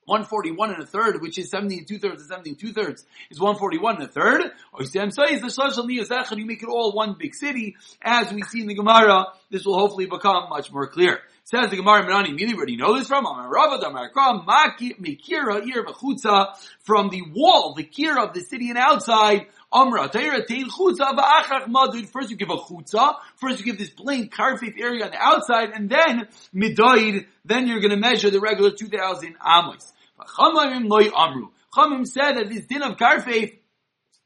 141 0.07 0.75
and 0.75 0.83
a 0.83 0.87
third, 0.87 1.23
which 1.23 1.39
is 1.39 1.49
70 1.51 1.79
and 1.79 1.89
two 1.89 1.99
thirds 1.99 2.21
and 2.21 2.29
70 2.29 2.51
and 2.51 2.59
two 2.59 2.73
thirds, 2.73 3.05
is 3.31 3.41
141 3.41 3.97
and 3.97 4.05
a 4.05 4.09
third. 4.09 4.53
You 6.37 6.47
make 6.47 6.63
it 6.63 6.69
all 6.69 6.93
one 6.93 7.17
big 7.19 7.35
city. 7.35 7.77
As 8.03 8.31
we 8.33 8.43
see 8.43 8.61
in 8.61 8.67
the 8.67 8.75
Gemara, 8.75 9.29
this 9.51 9.65
will 9.65 9.79
hopefully 9.79 10.05
become 10.07 10.51
much 10.51 10.71
more 10.71 10.89
clear. 10.89 11.21
Says 11.45 11.71
the 11.71 11.77
Gemara 11.77 12.05
Menani, 12.05 12.29
immediately 12.31 12.57
already 12.57 12.77
know 12.77 12.97
this 12.97 13.07
from 13.07 13.25
from 13.25 13.51
the 17.11 17.23
wall, 17.35 17.75
the 17.77 17.85
kira 17.85 18.27
of 18.27 18.33
the 18.33 18.41
city 18.41 18.71
and 18.71 18.79
outside, 18.79 19.49
Amra, 19.75 20.09
Madud. 20.09 22.09
First 22.09 22.31
you 22.31 22.37
give 22.37 22.51
a 22.51 22.57
chutza, 22.57 23.17
first 23.37 23.59
you 23.59 23.65
give 23.65 23.79
this 23.79 23.91
plain 23.91 24.31
karfif 24.31 24.81
area 24.81 25.05
on 25.05 25.11
the 25.11 25.19
outside, 25.19 25.71
and 25.75 25.91
then 25.91 26.29
midoid, 26.55 27.27
then 27.45 27.67
you're 27.67 27.81
gonna 27.81 27.97
measure 27.97 28.31
the 28.31 28.41
regular 28.41 28.71
2000 28.71 29.35
amos. 29.45 29.93
Chamamim 30.39 30.89
loy 30.89 31.11
amru. 31.17 31.49
Chamim 31.75 32.07
said 32.07 32.37
that 32.37 32.49
this 32.49 32.67
din 32.67 32.83
of 32.83 32.97
karfif, 32.97 33.59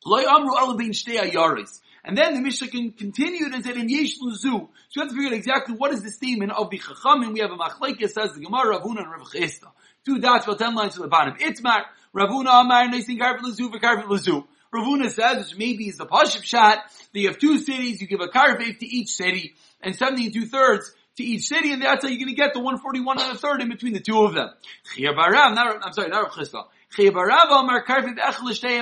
loy 0.04 0.24
amru 0.28 0.54
alabin 0.54 0.90
shtei 0.90 1.18
ayaris. 1.18 1.80
And 2.04 2.16
then 2.16 2.34
the 2.34 2.40
Mishnah 2.40 2.68
continued 2.68 3.52
and 3.52 3.62
said, 3.62 3.76
in 3.76 3.88
Yesh 3.88 4.18
Luzu. 4.18 4.40
So 4.40 4.70
you 4.94 5.02
have 5.02 5.08
to 5.08 5.14
figure 5.14 5.28
out 5.28 5.34
exactly 5.34 5.74
what 5.74 5.92
is 5.92 6.02
the 6.02 6.10
statement 6.10 6.52
of 6.52 6.70
the 6.70 6.78
Chachamim. 6.78 7.34
We 7.34 7.40
have 7.40 7.50
a 7.50 7.56
Machlekes, 7.56 8.12
says 8.12 8.32
the 8.32 8.40
Gemara, 8.40 8.78
Ravuna 8.78 9.02
and 9.02 9.10
Rav 9.10 9.30
Chesta. 9.30 9.66
Two 10.06 10.18
dots, 10.18 10.46
about 10.46 10.58
ten 10.58 10.74
lines 10.74 10.94
to 10.94 11.00
the 11.00 11.08
bottom. 11.08 11.36
Itzmar, 11.36 11.82
Ravuna 12.14 12.62
Amar, 12.62 12.88
Nesin 12.88 13.18
Karfit 13.18 13.40
Luzu, 13.40 13.70
Karfit 13.74 14.04
Luzu. 14.04 14.46
Ravuna 14.74 15.10
says, 15.10 15.38
which 15.38 15.58
maybe 15.58 15.88
is 15.88 15.96
the 15.96 16.06
Pashib 16.06 16.42
shot, 16.42 16.78
that 17.12 17.20
you 17.20 17.28
have 17.28 17.38
two 17.38 17.58
cities, 17.58 18.00
you 18.00 18.06
give 18.06 18.20
a 18.20 18.28
karfif 18.28 18.78
to 18.78 18.86
each 18.86 19.08
city, 19.10 19.54
and 19.82 19.96
70 19.96 20.26
and 20.26 20.34
two 20.34 20.46
thirds 20.46 20.92
to 21.16 21.24
each 21.24 21.46
city, 21.46 21.72
and 21.72 21.82
that's 21.82 22.04
how 22.04 22.08
you're 22.10 22.18
going 22.18 22.28
to 22.28 22.34
get 22.34 22.52
the 22.54 22.60
141 22.60 23.20
and 23.20 23.32
a 23.32 23.38
third 23.38 23.60
in 23.60 23.68
between 23.68 23.92
the 23.92 24.00
two 24.00 24.22
of 24.22 24.34
them. 24.34 24.50
I'm 24.96 25.92
sorry, 25.92 26.08
not 26.08 26.22
Rav 26.22 26.32
Chisda. 26.32 26.64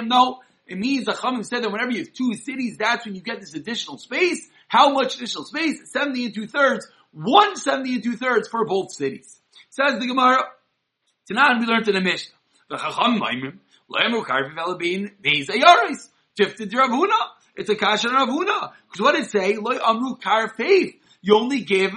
No, 0.09 0.41
it 0.67 0.79
means 0.79 1.05
the 1.07 1.13
Chamim 1.13 1.45
said 1.45 1.63
that 1.65 1.71
whenever 1.73 1.93
you 1.93 1.99
have 2.01 2.13
two 2.13 2.35
cities, 2.35 2.77
that's 2.77 3.05
when 3.07 3.15
you 3.15 3.21
get 3.21 3.41
this 3.41 3.55
additional 3.55 3.99
space. 3.99 4.49
How 4.69 4.91
much 4.93 5.17
additional 5.17 5.45
space? 5.45 5.91
70 5.93 6.27
and 6.27 6.35
two 6.35 6.47
thirds. 6.47 6.87
170 7.13 7.95
and 7.95 8.03
two 8.03 8.17
thirds 8.17 8.49
for 8.49 8.65
both 8.67 8.93
cities. 8.93 9.41
Says 9.71 9.99
the 9.99 10.07
Gemara. 10.07 10.43
Tonight 11.27 11.59
we 11.61 11.67
learned 11.67 11.89
in 11.89 11.95
the 11.95 12.01
Mishnah. 12.01 12.35
The 12.69 12.77
Chacham 12.77 13.21
Maimim, 13.21 13.59
Lemu 13.91 14.25
Karfi 14.25 14.55
Velabin, 14.55 15.13
Beis 15.23 15.47
Ayaris. 15.47 16.09
Tifted 16.39 16.71
Ravuna. 16.73 17.17
It's 17.57 17.71
a 17.71 17.77
Kasha 17.77 18.09
Ravuna. 18.09 18.73
Because 18.91 19.01
what 19.01 19.13
did 19.13 19.25
it 19.25 19.31
say? 19.31 19.57
Loy 19.57 19.79
Amru 19.85 20.17
Kar 20.17 20.49
Faith. 20.49 20.95
You 21.23 21.37
only 21.37 21.61
give 21.63 21.93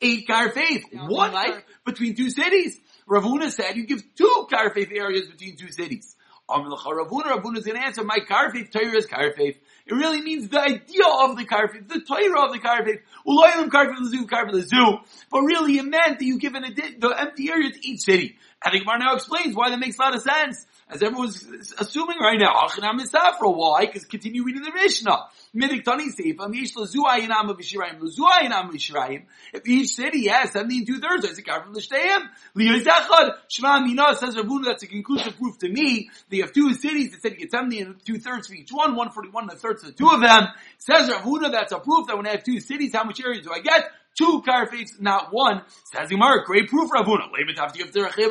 eight 0.00 0.26
Kar 0.26 0.50
Faith. 0.50 0.84
One 0.92 1.32
like 1.32 1.66
between 1.84 2.14
two 2.14 2.30
cities. 2.30 2.80
Ravuna 3.08 3.50
said 3.50 3.76
you 3.76 3.86
give 3.86 4.02
two 4.14 4.46
Kar 4.50 4.72
Faith 4.72 4.90
areas 4.92 5.28
between 5.28 5.56
two 5.56 5.70
cities. 5.70 6.16
Ravuna, 6.50 7.32
Ravuna 7.32 7.58
is 7.58 7.64
going 7.64 7.76
to 7.76 7.84
answer, 7.84 8.04
my 8.04 8.18
karfif, 8.28 8.70
Torah 8.70 8.96
is 8.96 9.06
karfif. 9.06 9.56
It 9.86 9.94
really 9.94 10.20
means 10.20 10.48
the 10.48 10.60
idea 10.60 11.04
of 11.20 11.36
the 11.36 11.44
karfif, 11.44 11.88
the 11.88 12.00
Torah 12.00 12.46
of 12.46 12.52
the 12.52 12.58
karfif. 12.58 13.00
Uloyim 13.26 13.68
karfif 13.68 13.96
lezu, 13.98 14.28
karfif 14.28 14.52
lezu. 14.52 14.98
But 15.30 15.40
really 15.42 15.78
it 15.78 15.84
meant 15.84 16.18
that 16.18 16.24
you 16.24 16.38
give 16.38 16.54
an, 16.54 16.62
the 16.74 17.08
empty 17.08 17.50
area 17.50 17.70
to 17.70 17.88
each 17.88 18.00
city. 18.00 18.36
And 18.64 18.74
the 18.74 18.80
Gemara 18.80 18.98
now 18.98 19.14
explains 19.14 19.54
why 19.54 19.70
that 19.70 19.78
makes 19.78 19.98
a 19.98 20.02
lot 20.02 20.14
of 20.14 20.22
sense 20.22 20.66
as 20.92 21.02
everyone's 21.02 21.72
assuming 21.78 22.18
right 22.18 22.38
now, 22.38 22.52
Achanam 22.52 23.00
Misafra. 23.00 23.54
Why? 23.54 23.86
Because 23.86 24.04
continue 24.04 24.44
reading 24.44 24.62
the 24.62 24.72
Mishnah. 24.72 25.26
Midiktani 25.56 26.08
Seifam, 26.14 26.54
Yesh 26.54 26.74
Lazuayinam 26.74 27.50
of 27.50 27.58
Ishirayim, 27.58 27.98
Lazuayinam 28.00 28.68
of 28.68 28.74
Ishirayim. 28.74 29.22
If 29.54 29.66
each 29.66 29.94
city 29.94 30.28
has 30.28 30.52
17 30.52 30.86
two 30.86 30.98
thirds, 30.98 31.24
I 31.24 31.32
say 31.32 31.42
Karfim 31.42 31.74
L'Shteyim. 31.74 32.28
Liyazachad, 32.56 33.36
Shema 33.48 33.80
Mina 33.80 34.14
says 34.16 34.36
Ravuna, 34.36 34.66
that's 34.66 34.82
a 34.82 34.86
conclusive 34.86 35.36
proof 35.38 35.58
to 35.58 35.68
me. 35.68 36.10
They 36.28 36.38
have 36.38 36.52
two 36.52 36.74
cities 36.74 37.12
that 37.12 37.22
said 37.22 37.32
you 37.32 37.38
get 37.38 37.50
70 37.50 37.80
and 37.80 38.04
two 38.04 38.18
thirds 38.18 38.48
for 38.48 38.54
each 38.54 38.70
one, 38.70 38.94
141 38.94 39.44
and 39.44 39.52
a 39.52 39.56
third 39.56 39.78
to 39.78 39.86
the 39.86 39.92
two 39.92 40.10
of 40.10 40.20
them. 40.20 40.48
Says 40.78 41.08
Ravuna, 41.08 41.50
that's 41.50 41.72
a 41.72 41.78
proof 41.78 42.08
that 42.08 42.16
when 42.16 42.26
I 42.26 42.32
have 42.32 42.44
two 42.44 42.60
cities, 42.60 42.94
how 42.94 43.04
much 43.04 43.20
area 43.20 43.40
do 43.40 43.50
I 43.52 43.60
get? 43.60 43.90
Two 44.14 44.42
karfets, 44.46 45.00
not 45.00 45.32
one. 45.32 45.62
Says 45.84 46.10
Gemara, 46.10 46.44
great 46.44 46.68
proof, 46.68 46.90
Ravuna. 46.90 47.28
Have 47.56 47.72
to 47.72 47.78
give 47.78 47.92
to 47.92 48.00
Rechiv 48.00 48.30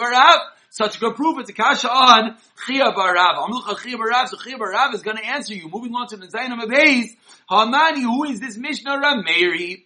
such 0.72 0.96
a 0.96 1.00
good 1.00 1.16
proof. 1.16 1.38
It's 1.40 1.50
a 1.50 1.54
kasha 1.54 1.90
on 1.90 2.38
Chia 2.66 2.86
Barav. 2.86 3.38
Amlucha 3.38 3.78
Chia 3.84 3.98
Barav. 3.98 4.30
So 4.30 4.38
Chia 4.38 4.58
Barav 4.58 4.94
is 4.94 5.02
going 5.02 5.18
to 5.18 5.26
answer 5.26 5.54
you. 5.54 5.70
Moving 5.70 5.94
on 5.94 6.08
to 6.08 6.18
the 6.18 6.28
Zainam 6.28 6.64
Abayz. 6.64 7.10
Hamani, 7.50 8.02
who 8.02 8.24
is 8.24 8.40
this 8.40 8.58
Mishnah 8.58 8.98
Rameri? 8.98 9.84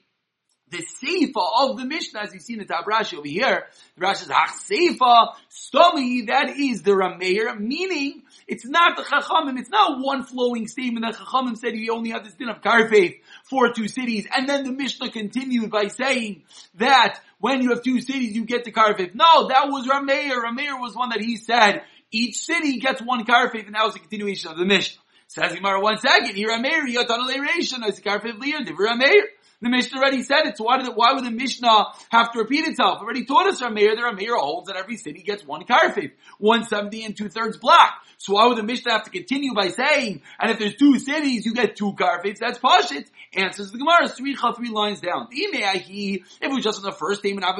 The 0.70 0.78
Seifa 0.78 1.70
of 1.70 1.78
the 1.78 1.86
Mishnah, 1.86 2.22
as 2.22 2.34
you 2.34 2.40
see 2.40 2.54
in 2.54 2.60
the 2.60 2.66
Tab 2.66 2.86
Rashi 2.86 3.18
over 3.18 3.28
here, 3.28 3.66
the 3.98 4.06
Rashi 4.06 4.18
says, 4.18 4.32
Ach 4.32 4.50
Seifa, 4.50 5.34
Stomi, 5.50 6.28
that 6.28 6.50
is 6.50 6.84
the 6.84 6.92
Rameir, 6.92 7.60
meaning, 7.60 8.24
it's 8.48 8.66
not 8.66 8.96
the 8.96 9.04
Chachamim, 9.04 9.58
it's 9.58 9.70
not 9.70 10.00
one 10.02 10.24
flowing 10.24 10.68
statement 10.68 11.06
that 11.06 11.16
Chachamim 11.16 11.58
said 11.58 11.76
you 11.76 11.94
only 11.94 12.12
have 12.12 12.24
this 12.24 12.34
din 12.36 12.50
of 12.50 12.62
Karfeith 12.62 13.20
for 13.50 13.72
two 13.74 13.88
cities, 13.88 14.28
and 14.36 14.48
then 14.48 14.64
the 14.64 14.72
Mishnah 14.72 15.10
continued 15.10 15.72
by 15.72 15.88
saying 15.88 16.44
that 16.76 17.20
when 17.40 17.62
you 17.62 17.70
have 17.70 17.84
two 17.84 18.02
cities, 18.02 18.36
you 18.36 18.46
get 18.46 18.64
the 18.64 18.72
karfif. 18.72 19.14
No, 19.14 19.48
that 19.50 19.68
was 19.68 19.88
Rameir. 19.88 20.44
Rameir 20.44 20.80
was 20.80 20.96
one 20.96 21.10
that 21.10 21.22
he 21.22 21.38
said, 21.38 21.84
each 22.12 22.38
city 22.38 22.80
gets 22.80 23.02
one 23.02 23.26
karfif, 23.26 23.66
and 23.66 23.76
that 23.76 23.84
was 23.84 23.96
a 23.96 24.00
continuation 24.00 24.52
of 24.52 24.58
the 24.58 24.66
Mishnah. 24.66 25.02
Says 25.28 25.54
Gemara 25.54 25.82
one 25.82 25.98
second, 25.98 26.36
here 26.36 26.50
Rameir, 26.50 26.86
Yotan 26.88 27.20
Aleration, 27.20 27.84
as 27.84 28.00
lier, 28.06 28.64
Div 28.64 28.76
Rameir. 28.76 29.24
The 29.66 29.72
Mishnah 29.72 29.98
already 29.98 30.22
said 30.22 30.46
it, 30.46 30.58
so 30.58 30.66
why, 30.66 30.78
did 30.78 30.90
it, 30.90 30.96
why 30.96 31.14
would 31.14 31.26
the 31.26 31.32
Mishnah 31.32 31.86
have 32.10 32.32
to 32.34 32.38
repeat 32.38 32.68
itself? 32.68 33.02
It 33.02 33.04
already 33.04 33.26
taught 33.26 33.48
us 33.48 33.64
Rameir, 33.64 33.96
that 33.96 34.04
Rameir 34.04 34.38
holds 34.38 34.68
that 34.68 34.76
every 34.76 34.96
city 34.96 35.24
gets 35.24 35.44
one 35.44 35.64
karfif, 35.66 36.12
170 36.38 37.04
and 37.04 37.18
two 37.18 37.30
thirds 37.30 37.58
black. 37.58 37.96
So 38.20 38.34
why 38.34 38.46
would 38.46 38.60
the 38.60 38.64
Mishnah 38.64 38.92
have 38.92 39.06
to 39.06 39.10
continue 39.10 39.56
by 39.56 39.70
saying, 39.70 40.22
and 40.40 40.52
if 40.52 40.60
there's 40.60 40.76
two 40.76 41.00
cities, 41.00 41.48
you 41.48 41.56
get 41.56 41.76
two 41.76 41.94
karfifs? 41.94 42.38
That's 42.38 42.60
pashit. 42.60 43.08
Answers 43.34 43.72
the 43.72 43.80
Gemara, 43.80 44.08
three 44.08 44.36
three 44.36 44.70
lines 44.70 45.00
down. 45.02 45.30
If 45.32 46.22
it 46.42 46.52
was 46.52 46.64
just 46.64 46.78
on 46.78 46.84
the 46.86 46.92
first 46.92 47.22
statement, 47.22 47.44
I 47.44 47.60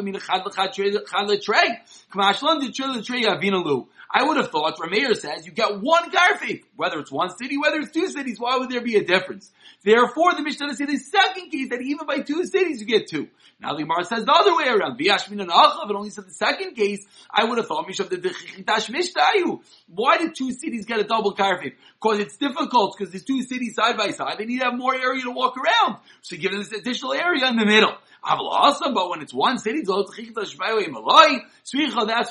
would 4.24 4.38
have 4.38 4.52
thought, 4.52 4.78
Rameir 4.78 5.16
says, 5.16 5.48
you 5.48 5.52
get 5.52 5.82
one 5.82 6.12
karfif. 6.12 6.64
Whether 6.76 7.00
it's 7.00 7.12
one 7.12 7.30
city, 7.38 7.58
whether 7.58 7.78
it's 7.80 7.92
two 7.92 8.10
cities, 8.10 8.38
why 8.40 8.58
would 8.58 8.70
there 8.70 8.82
be 8.82 8.98
a 8.98 9.04
difference? 9.04 9.50
Therefore, 9.84 10.34
the 10.34 10.42
Mishnah 10.42 10.74
says 10.74 10.88
the 10.88 10.98
second 10.98 11.50
case 11.50 11.70
that 11.70 11.82
even 11.82 12.06
by 12.06 12.20
two 12.20 12.46
cities 12.46 12.82
you 12.82 12.86
get 12.86 13.08
two. 13.08 13.30
Now 13.62 13.74
the 13.74 13.84
Gemara 13.84 14.04
says 14.04 14.26
the 14.26 14.34
other 14.34 14.54
way 14.56 14.68
around. 14.68 15.00
V'yashmin 15.00 15.46
Achav, 15.48 15.90
it 15.90 15.96
only 15.96 16.10
said 16.10 16.26
the 16.26 16.34
second 16.34 16.76
case. 16.76 17.06
I 17.32 17.46
would 17.46 17.58
have 17.58 17.68
thought 17.68 17.88
Mishav 17.88 18.10
the 18.10 18.18
Chitash 18.18 18.90
Mishtayu. 18.90 19.62
Why 19.88 20.18
did 20.18 20.36
two 20.36 20.52
cities 20.52 20.86
get 20.86 21.00
a 21.00 21.06
double 21.06 21.34
karfif? 21.34 21.76
Because 22.02 22.20
it's 22.20 22.36
difficult, 22.36 22.96
because 22.98 23.12
there's 23.14 23.24
two 23.24 23.42
cities 23.44 23.76
side 23.76 23.96
by 23.96 24.12
side. 24.12 24.38
They 24.38 24.46
need 24.46 24.60
to 24.60 24.66
have 24.66 24.76
more 24.76 24.94
area 24.94 25.24
to 25.24 25.32
walk 25.32 25.56
around. 25.58 26.00
So 26.24 26.36
give 26.36 26.52
them 26.52 26.60
this 26.62 26.74
additional 26.74 27.14
area 27.14 27.48
in 27.48 27.56
the 27.56 27.66
middle. 27.66 27.96
Awesome, 28.22 28.94
but 28.94 29.10
when 29.10 29.22
it's 29.22 29.34
one 29.34 29.60
city, 29.60 29.84
that's 29.86 30.58
why 30.58 30.74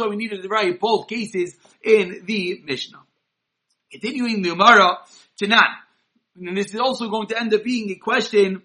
we 0.08 0.16
needed 0.16 0.42
to 0.42 0.48
write 0.48 0.80
both 0.80 1.06
cases 1.08 1.56
in 1.82 2.24
the 2.26 2.60
Mishnah. 2.64 2.98
Continuing 4.00 4.42
the 4.42 4.50
Gemara, 4.50 4.98
Tanan. 5.40 5.68
And 6.36 6.56
this 6.56 6.74
is 6.74 6.80
also 6.80 7.08
going 7.08 7.28
to 7.28 7.38
end 7.38 7.54
up 7.54 7.62
being 7.62 7.90
a 7.90 7.94
question 7.94 8.60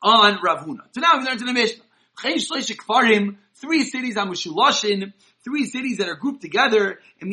on 0.00 0.38
Ravuna. 0.38 0.82
So 0.92 1.00
now 1.00 1.18
we 1.18 1.24
learn 1.24 1.38
to 1.38 1.44
the 1.44 1.52
Mishnah. 1.52 1.82
Three 2.22 2.38
cities 3.82 4.16
on 4.16 4.30
Mushuloshin, 4.30 5.12
three 5.44 5.66
cities 5.66 5.98
that 5.98 6.08
are 6.08 6.14
grouped 6.14 6.40
together, 6.40 7.00
if 7.18 7.26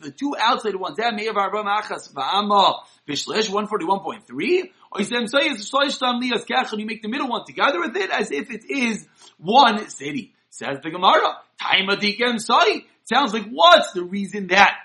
the 0.00 0.14
two 0.16 0.36
outside 0.38 0.76
ones, 0.76 0.98
that 0.98 1.14
may 1.14 1.24
have 1.24 1.36
Arba 1.36 1.62
Machas, 1.64 2.12
Va'ama, 2.12 2.80
Bishlesh, 3.08 3.48
141.3, 3.48 4.70
or 4.92 5.00
Yisem 5.00 5.28
Sayas, 5.32 5.66
Shloish 5.66 5.98
Tam 5.98 6.20
Lias 6.20 6.44
you 6.78 6.86
make 6.86 7.00
the 7.00 7.08
middle 7.08 7.28
one 7.28 7.46
together 7.46 7.80
with 7.80 7.96
it 7.96 8.10
as 8.10 8.30
if 8.30 8.50
it 8.50 8.68
is 8.68 9.08
one 9.38 9.88
city. 9.88 10.34
Says 10.50 10.78
the 10.82 10.90
Gemara, 10.90 11.38
Sai. 12.38 12.84
Sounds 13.04 13.32
like 13.32 13.48
what's 13.50 13.92
the 13.92 14.04
reason 14.04 14.48
that 14.48 14.76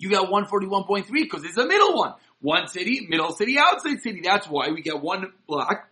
you 0.00 0.10
got 0.10 0.30
141.3 0.30 1.06
because 1.12 1.44
it's 1.44 1.58
a 1.58 1.66
middle 1.66 1.96
one. 1.96 2.14
One 2.40 2.68
city, 2.68 3.06
middle 3.08 3.32
city, 3.32 3.58
outside 3.58 4.00
city. 4.00 4.22
That's 4.24 4.48
why 4.48 4.70
we 4.70 4.80
get 4.80 5.00
one 5.00 5.30
block 5.46 5.88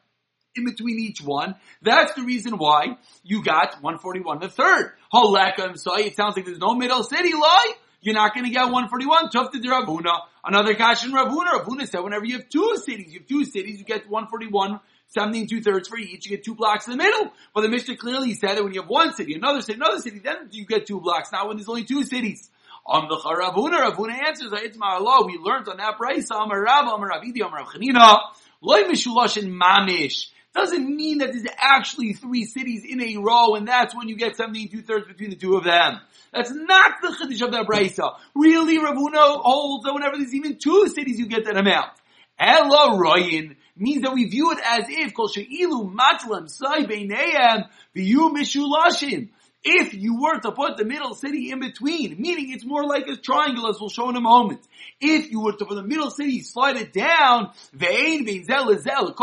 in 0.56 0.64
between 0.64 0.98
each 0.98 1.20
one. 1.20 1.54
That's 1.82 2.14
the 2.14 2.22
reason 2.22 2.56
why 2.56 2.96
you 3.22 3.44
got 3.44 3.82
141 3.82 4.40
the 4.40 4.48
third. 4.48 4.92
Halekam 5.12 5.74
it 5.74 6.16
sounds 6.16 6.36
like 6.36 6.46
there's 6.46 6.58
no 6.58 6.74
middle 6.74 7.04
city 7.04 7.34
lie. 7.34 7.72
You're 8.00 8.14
not 8.14 8.32
going 8.32 8.46
to 8.46 8.50
get 8.50 8.62
141. 8.62 9.28
Tough 9.30 9.50
to 9.52 9.58
Ravuna. 9.58 10.20
Another 10.42 10.74
cash 10.74 11.04
in 11.04 11.12
Ravuna. 11.12 11.64
Ravuna 11.64 11.86
said 11.86 12.00
whenever 12.00 12.24
you 12.24 12.38
have 12.38 12.48
two 12.48 12.76
cities, 12.82 13.12
you 13.12 13.18
have 13.20 13.28
two 13.28 13.44
cities, 13.44 13.78
you 13.78 13.84
get 13.84 14.08
141 14.08 14.80
17 15.08 15.46
two 15.48 15.62
thirds 15.62 15.88
for 15.88 15.96
each, 15.96 16.26
you 16.26 16.36
get 16.36 16.44
two 16.44 16.54
blocks 16.54 16.86
in 16.86 16.92
the 16.92 17.02
middle. 17.02 17.32
But 17.54 17.62
the 17.62 17.68
Mishnah 17.68 17.96
clearly 17.96 18.34
said 18.34 18.56
that 18.56 18.64
when 18.64 18.74
you 18.74 18.82
have 18.82 18.90
one 18.90 19.14
city, 19.14 19.34
another 19.34 19.62
city, 19.62 19.74
another 19.74 20.00
city, 20.00 20.18
then 20.18 20.48
you 20.50 20.66
get 20.66 20.86
two 20.86 21.00
blocks. 21.00 21.32
Not 21.32 21.48
when 21.48 21.56
there's 21.56 21.68
only 21.68 21.84
two 21.84 22.04
cities. 22.04 22.50
On 22.88 23.06
the 23.06 23.16
Ravuna, 23.16 23.90
Ravuna 23.90 24.28
answers, 24.28 24.50
it's 24.54 24.78
Allah, 24.80 25.26
we 25.26 25.36
learned 25.36 25.68
on 25.68 25.76
that 25.76 25.98
price, 25.98 26.30
Amar 26.30 26.62
Rav, 26.62 26.86
Amar 26.86 27.10
Ravidi, 27.10 27.46
Amar 27.46 27.66
Chanina, 27.66 28.18
Loy 28.62 28.84
Mishulashin 28.84 29.54
Mamish. 29.54 30.28
Doesn't 30.54 30.96
mean 30.96 31.18
that 31.18 31.32
there's 31.32 31.44
actually 31.58 32.14
three 32.14 32.46
cities 32.46 32.84
in 32.88 33.02
a 33.02 33.18
row, 33.18 33.56
and 33.56 33.68
that's 33.68 33.94
when 33.94 34.08
you 34.08 34.16
get 34.16 34.36
17 34.36 34.70
two 34.70 34.80
thirds 34.80 35.06
between 35.06 35.28
the 35.28 35.36
two 35.36 35.56
of 35.56 35.64
them. 35.64 36.00
That's 36.32 36.50
not 36.50 36.92
the 37.02 37.08
chiddush 37.08 37.42
of 37.42 37.52
that 37.52 37.66
brisa. 37.66 38.16
Really, 38.34 38.78
Ravuna 38.78 39.38
holds 39.42 39.84
that 39.84 39.92
whenever 39.92 40.16
there's 40.16 40.34
even 40.34 40.56
two 40.56 40.88
cities, 40.88 41.18
you 41.18 41.26
get 41.26 41.44
that 41.44 41.58
amount. 41.58 41.90
Ella 42.38 42.96
royin 42.96 43.56
means 43.76 44.02
that 44.02 44.14
we 44.14 44.24
view 44.24 44.52
it 44.52 44.58
as 44.64 44.84
if 44.88 45.12
kol 45.12 45.28
she'ilu 45.28 45.92
matlam 45.92 46.48
sai 46.48 46.84
beineim 46.84 47.66
v'yu 47.94 48.32
mishulashim. 48.32 49.28
If 49.64 49.92
you 49.92 50.20
were 50.20 50.38
to 50.40 50.52
put 50.52 50.76
the 50.76 50.84
middle 50.84 51.14
city 51.14 51.50
in 51.50 51.60
between, 51.60 52.20
meaning 52.20 52.50
it's 52.50 52.64
more 52.64 52.86
like 52.86 53.06
a 53.08 53.16
triangle 53.16 53.68
as 53.68 53.80
we'll 53.80 53.90
show 53.90 54.08
in 54.08 54.16
a 54.16 54.20
moment. 54.20 54.60
If 55.00 55.30
you 55.30 55.40
were 55.40 55.52
to 55.52 55.64
put 55.64 55.74
the 55.74 55.82
middle 55.82 56.10
city, 56.10 56.42
slide 56.42 56.76
it 56.76 56.92
down, 56.92 57.50
zel 57.76 58.78
zel 58.78 59.14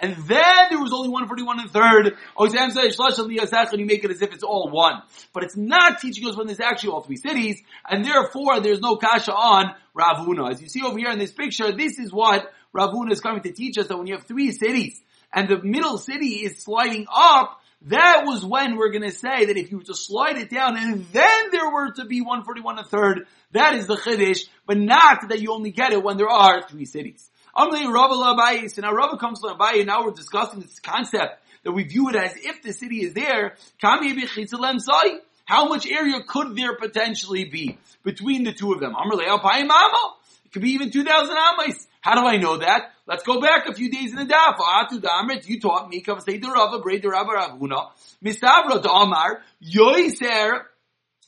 and 0.00 0.16
then 0.28 0.66
there 0.70 0.80
was 0.80 0.92
only 0.92 1.08
141 1.08 1.60
and 1.60 1.70
third. 1.70 2.16
And 2.38 3.80
you 3.80 3.86
make 3.86 4.04
it 4.04 4.10
as 4.10 4.22
if 4.22 4.32
it's 4.32 4.44
all 4.44 4.70
one. 4.70 5.02
But 5.32 5.42
it's 5.42 5.56
not 5.56 6.00
teaching 6.00 6.28
us 6.28 6.36
when 6.36 6.46
there's 6.46 6.60
actually 6.60 6.90
all 6.90 7.00
three 7.00 7.16
cities, 7.16 7.60
and 7.88 8.04
therefore 8.04 8.60
there's 8.60 8.80
no 8.80 8.96
kasha 8.96 9.34
on 9.34 9.74
Ravuna. 9.96 10.52
As 10.52 10.62
you 10.62 10.68
see 10.68 10.82
over 10.82 10.98
here 10.98 11.10
in 11.10 11.18
this 11.18 11.32
picture, 11.32 11.72
this 11.72 11.98
is 11.98 12.12
what 12.12 12.52
Ravuna 12.74 13.10
is 13.10 13.20
coming 13.20 13.42
to 13.42 13.52
teach 13.52 13.76
us, 13.78 13.88
that 13.88 13.96
when 13.96 14.06
you 14.06 14.14
have 14.14 14.24
three 14.24 14.52
cities, 14.52 15.00
and 15.32 15.48
the 15.48 15.60
middle 15.62 15.98
city 15.98 16.44
is 16.44 16.62
sliding 16.62 17.06
up, 17.12 17.60
that 17.82 18.24
was 18.24 18.44
when 18.44 18.76
we're 18.76 18.90
going 18.90 19.08
to 19.08 19.12
say 19.12 19.46
that 19.46 19.56
if 19.56 19.70
you 19.70 19.78
were 19.78 19.84
to 19.84 19.94
slide 19.94 20.36
it 20.36 20.50
down 20.50 20.76
and 20.76 21.06
then 21.12 21.50
there 21.52 21.70
were 21.70 21.92
to 21.92 22.04
be 22.04 22.20
141 22.20 22.78
a 22.78 22.84
third, 22.84 23.26
that 23.52 23.74
is 23.74 23.86
the 23.86 23.96
chiddush, 23.96 24.48
but 24.66 24.76
not 24.76 25.28
that 25.28 25.40
you 25.40 25.52
only 25.52 25.70
get 25.70 25.92
it 25.92 26.02
when 26.02 26.16
there 26.16 26.28
are 26.28 26.66
three 26.68 26.84
cities. 26.84 27.30
Amle 27.56 27.92
Rabba 27.92 28.14
Abayi. 28.14 28.70
So 28.70 28.82
now 28.82 28.92
Rabba 28.92 29.16
comes 29.16 29.40
to 29.40 29.48
Abayi. 29.48 29.78
And 29.78 29.86
now 29.86 30.04
we're 30.04 30.10
discussing 30.12 30.60
this 30.60 30.80
concept 30.80 31.42
that 31.64 31.72
we 31.72 31.84
view 31.84 32.08
it 32.08 32.16
as 32.16 32.34
if 32.36 32.62
the 32.62 32.72
city 32.72 33.04
is 33.04 33.14
there. 33.14 33.56
How 33.80 35.68
much 35.68 35.86
area 35.86 36.20
could 36.26 36.56
there 36.56 36.76
potentially 36.76 37.44
be 37.44 37.78
between 38.04 38.44
the 38.44 38.52
two 38.52 38.72
of 38.72 38.80
them? 38.80 38.94
It 38.98 40.52
could 40.52 40.62
be 40.62 40.70
even 40.70 40.90
2,000 40.90 41.36
amais. 41.36 41.86
How 42.08 42.14
do 42.14 42.26
I 42.26 42.38
know 42.38 42.56
that? 42.56 42.92
Let's 43.06 43.22
go 43.22 43.38
back 43.38 43.68
a 43.68 43.74
few 43.74 43.90
days 43.90 44.12
in 44.12 44.16
the 44.16 44.24
daf. 44.24 44.56
Atu 44.56 44.98
damrit, 44.98 45.46
you 45.46 45.60
taught 45.60 45.90
me, 45.90 46.02
kav 46.02 46.22
say 46.22 46.38
the 46.38 46.48
Rava, 46.48 46.78
braid 46.78 47.02
the 47.02 47.10
Rava 47.10 47.32
Ravuna, 47.32 47.90
mistavra 48.24 48.80
to 48.80 48.90
Amar, 48.90 49.42
yoiser, 49.62 50.60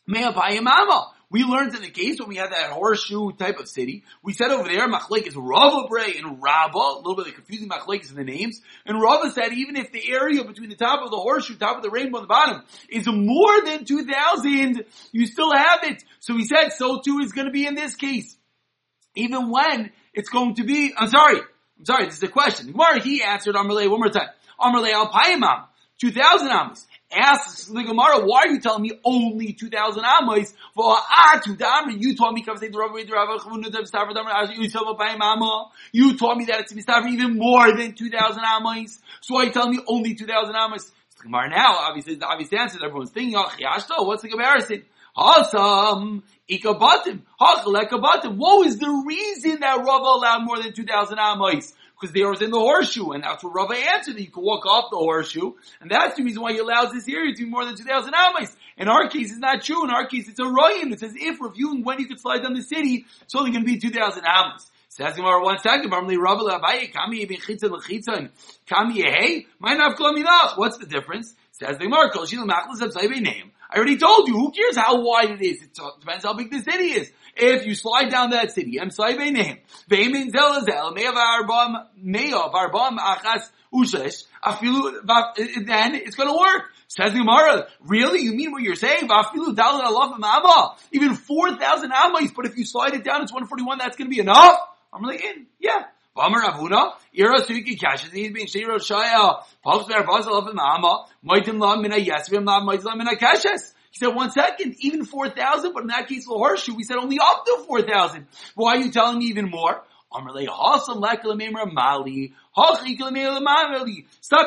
me'apayim 0.07 0.63
mama. 0.63 1.13
We 1.29 1.43
learned 1.43 1.75
in 1.75 1.83
the 1.83 1.91
case 1.91 2.19
when 2.19 2.31
we 2.31 2.37
had 2.37 2.51
that 2.53 2.71
horseshoe 2.71 3.33
type 3.33 3.59
of 3.59 3.69
city, 3.69 4.05
we 4.23 4.33
said 4.33 4.51
over 4.53 4.67
there, 4.67 4.89
Machlek 4.89 5.27
is 5.27 5.37
Rava 5.37 5.87
Bray 5.87 6.15
and 6.17 6.43
Rabba, 6.43 6.79
a 6.79 6.97
little 7.05 7.15
bit 7.15 7.27
of 7.27 7.35
confusing 7.35 7.69
Machlek 7.69 8.09
in 8.09 8.17
the 8.17 8.25
names, 8.25 8.63
and 8.87 9.03
Rava 9.03 9.31
said 9.33 9.53
even 9.53 9.77
if 9.77 9.93
the 9.93 10.11
area 10.11 10.43
between 10.45 10.71
the 10.71 10.77
top 10.77 11.05
of 11.05 11.11
the 11.11 11.19
horseshoe, 11.19 11.57
top 11.57 11.77
of 11.77 11.83
the 11.83 11.91
rainbow 11.91 12.21
and 12.21 12.25
the 12.25 12.29
bottom 12.29 12.63
is 12.89 13.07
more 13.07 13.61
than 13.67 13.85
2,000, 13.85 14.83
you 15.13 15.27
still 15.27 15.53
have 15.53 15.81
it. 15.83 16.03
So 16.21 16.39
he 16.39 16.47
said 16.47 16.71
so 16.71 17.03
too 17.05 17.19
is 17.19 17.33
going 17.33 17.49
to 17.49 17.53
be 17.53 17.67
in 17.67 17.75
this 17.75 17.97
case. 17.97 18.35
Even 19.15 19.51
when 19.51 19.91
it's 20.15 20.29
going 20.29 20.55
to 20.57 20.65
be, 20.65 20.93
I'm 20.97 21.09
sorry, 21.09 21.39
I'm 21.79 21.85
sorry, 21.85 22.07
this 22.07 22.17
is 22.17 22.23
a 22.23 22.29
question. 22.29 22.73
Gemara, 22.73 23.01
he 23.01 23.23
answered 23.23 23.55
Amarle 23.55 23.89
one 23.91 24.01
more 24.01 24.11
time. 24.11 24.29
Amarle 24.61 24.93
al 24.93 25.11
Payimam, 25.11 25.65
2,000 25.99 26.49
amas 26.49 26.87
asks 27.13 27.67
the 27.67 27.83
Gemara, 27.83 28.25
why 28.25 28.43
are 28.43 28.49
you 28.49 28.61
telling 28.61 28.83
me 28.83 28.93
only 29.05 29.53
2,000 29.53 30.05
amos? 30.05 30.53
For 30.75 30.85
ah, 30.87 31.41
you 31.47 31.57
told 31.57 31.87
me, 31.87 31.95
you 31.99 32.15
told 32.15 32.35
me 36.39 36.45
that 36.47 36.61
it's 36.61 36.73
mistaver 36.73 37.09
even 37.09 37.37
more 37.37 37.77
than 37.77 37.95
2,000 37.95 38.43
amos. 38.45 38.99
So 39.21 39.35
why 39.35 39.43
are 39.43 39.45
you 39.47 39.53
telling 39.53 39.73
me 39.73 39.81
only 39.87 40.15
2,000 40.15 40.55
amos? 40.55 40.93
Gemara 41.23 41.51
now, 41.51 41.77
obviously, 41.81 42.15
the 42.15 42.27
obvious 42.27 42.53
answer 42.53 42.79
that 42.79 42.87
everyone's 42.87 43.11
thinking, 43.11 43.37
oh, 43.37 43.51
what's 44.05 44.23
the 44.23 44.29
comparison? 44.29 44.85
Hasam, 45.21 46.23
ikabatim, 46.51 47.21
hachalekabatim. 47.41 48.37
What 48.37 48.65
was 48.65 48.79
the 48.79 49.05
reason 49.07 49.61
that 49.61 49.79
Rava 49.79 50.05
allowed 50.05 50.45
more 50.45 50.63
than 50.63 50.73
2,000 50.73 51.19
amos? 51.19 51.75
because 52.01 52.15
they 52.15 52.25
was 52.25 52.41
in 52.41 52.51
the 52.51 52.59
horseshoe, 52.59 53.11
and 53.11 53.23
that's 53.23 53.45
what 53.45 53.55
Rava 53.55 53.75
answered, 53.75 54.17
that 54.17 54.23
you 54.23 54.31
can 54.31 54.43
walk 54.43 54.65
off 54.65 54.91
the 54.91 54.97
horseshoe, 54.97 55.53
and 55.81 55.91
that's 55.91 56.17
the 56.17 56.25
reason 56.25 56.41
why 56.41 56.53
he 56.53 56.59
allows 56.59 56.93
this 56.93 57.07
area 57.07 57.35
to 57.35 57.45
be 57.45 57.49
more 57.49 57.65
than 57.65 57.77
2,000 57.77 58.15
amas. 58.15 58.57
In 58.79 58.89
our 58.89 59.09
case, 59.09 59.31
it's 59.31 59.39
not 59.39 59.63
true. 59.63 59.85
In 59.85 59.91
our 59.91 60.07
case, 60.07 60.27
it's 60.27 60.39
a 60.39 60.45
royim. 60.45 60.93
It 60.93 61.01
says 61.01 61.13
if 61.15 61.41
reviewing 61.41 61.85
when 61.85 61.99
you 61.99 62.07
could 62.07 62.19
slide 62.19 62.43
down 62.43 62.55
the 62.55 62.63
city, 62.63 63.05
it's 63.21 63.35
only 63.35 63.51
going 63.51 63.65
to 63.65 63.71
be 63.71 63.79
2,000 63.79 64.25
amas. 64.25 64.71
Says 64.89 65.15
Gemara 65.15 65.43
one 65.43 65.59
second, 65.59 65.91
Barmli 65.91 66.19
Rava 66.19 66.43
Abaye, 66.59 66.93
Kami 66.93 67.25
Yibin 67.25 67.41
Chitzan 67.41 67.71
L'chitzan, 67.71 68.31
Kami 68.67 69.03
Yehei, 69.03 69.47
Ma'inav 69.63 69.95
Klominach. 69.95 70.57
What's 70.57 70.79
the 70.79 70.87
difference? 70.87 71.33
Says 71.53 71.79
the 71.79 71.85
Gemara, 71.85 72.11
Kol 72.11 72.27
Shil 72.27 72.49
Machlis 72.49 73.23
name. 73.23 73.53
I 73.73 73.77
already 73.77 73.99
told 73.99 74.27
you, 74.27 74.35
who 74.35 74.51
cares 74.51 74.77
how 74.77 75.01
wide 75.01 75.31
it 75.31 75.41
is? 75.41 75.63
It 75.63 75.79
depends 76.01 76.25
how 76.25 76.35
big 76.35 76.51
the 76.51 76.61
city 76.61 76.93
is. 76.93 77.13
If 77.37 77.65
you 77.67 77.77
slide 77.77 78.11
down 78.11 78.31
that 78.31 78.51
city, 78.51 78.77
then 78.79 78.89
it's 85.95 86.17
gonna 86.17 86.37
work. 86.37 86.63
Says 86.89 87.13
Gemara, 87.13 87.69
really? 87.83 88.23
You 88.23 88.33
mean 88.33 88.51
what 88.51 88.63
you're 88.63 88.75
saying? 88.75 89.09
Even 90.93 91.15
4,000 91.15 91.93
amas, 91.93 92.33
but 92.35 92.47
if 92.47 92.59
you 92.59 92.65
slide 92.65 92.95
it 92.95 93.05
down, 93.05 93.23
it's 93.23 93.33
141, 93.33 93.79
that's 93.79 93.97
gonna 93.97 94.11
be 94.11 94.19
enough? 94.19 94.59
I'm 94.93 95.03
like, 95.03 95.25
yeah. 95.61 95.85
Vamar 96.17 96.43
Avuna, 96.43 96.93
Ira 97.17 97.41
Suki 97.41 97.79
Kashes, 97.79 98.13
he's 98.13 98.33
being 98.33 98.47
Shiro 98.47 98.79
Shaya, 98.79 99.43
Pulse 99.63 99.87
Bear 99.87 100.05
Puzzle 100.05 100.39
of 100.39 100.55
Mama, 100.55 101.07
Moitim 101.25 101.61
La 101.61 101.77
Mina 101.77 101.97
Yesvim 101.97 102.45
La 102.45 102.61
Moitim 102.61 102.85
La 102.85 102.97
Mina 102.97 103.17
Kashes. 103.17 103.75
He 103.93 103.99
said, 103.99 104.15
one 104.15 104.31
second, 104.31 104.77
even 104.81 105.05
4,000, 105.05 105.73
but 105.73 105.83
in 105.83 105.89
that 105.89 106.09
case, 106.09 106.27
the 106.27 106.35
horseshoe, 106.35 106.75
we 106.75 106.85
said 106.85 106.97
only 106.97 107.19
up 107.21 107.45
to 107.45 107.65
4,000. 107.67 108.27
Why 108.55 108.77
are 108.77 108.81
you 108.81 108.93
telling 108.93 109.19
me 109.19 109.27
even 109.27 109.51
more? 109.51 109.83
Stop 110.13 110.27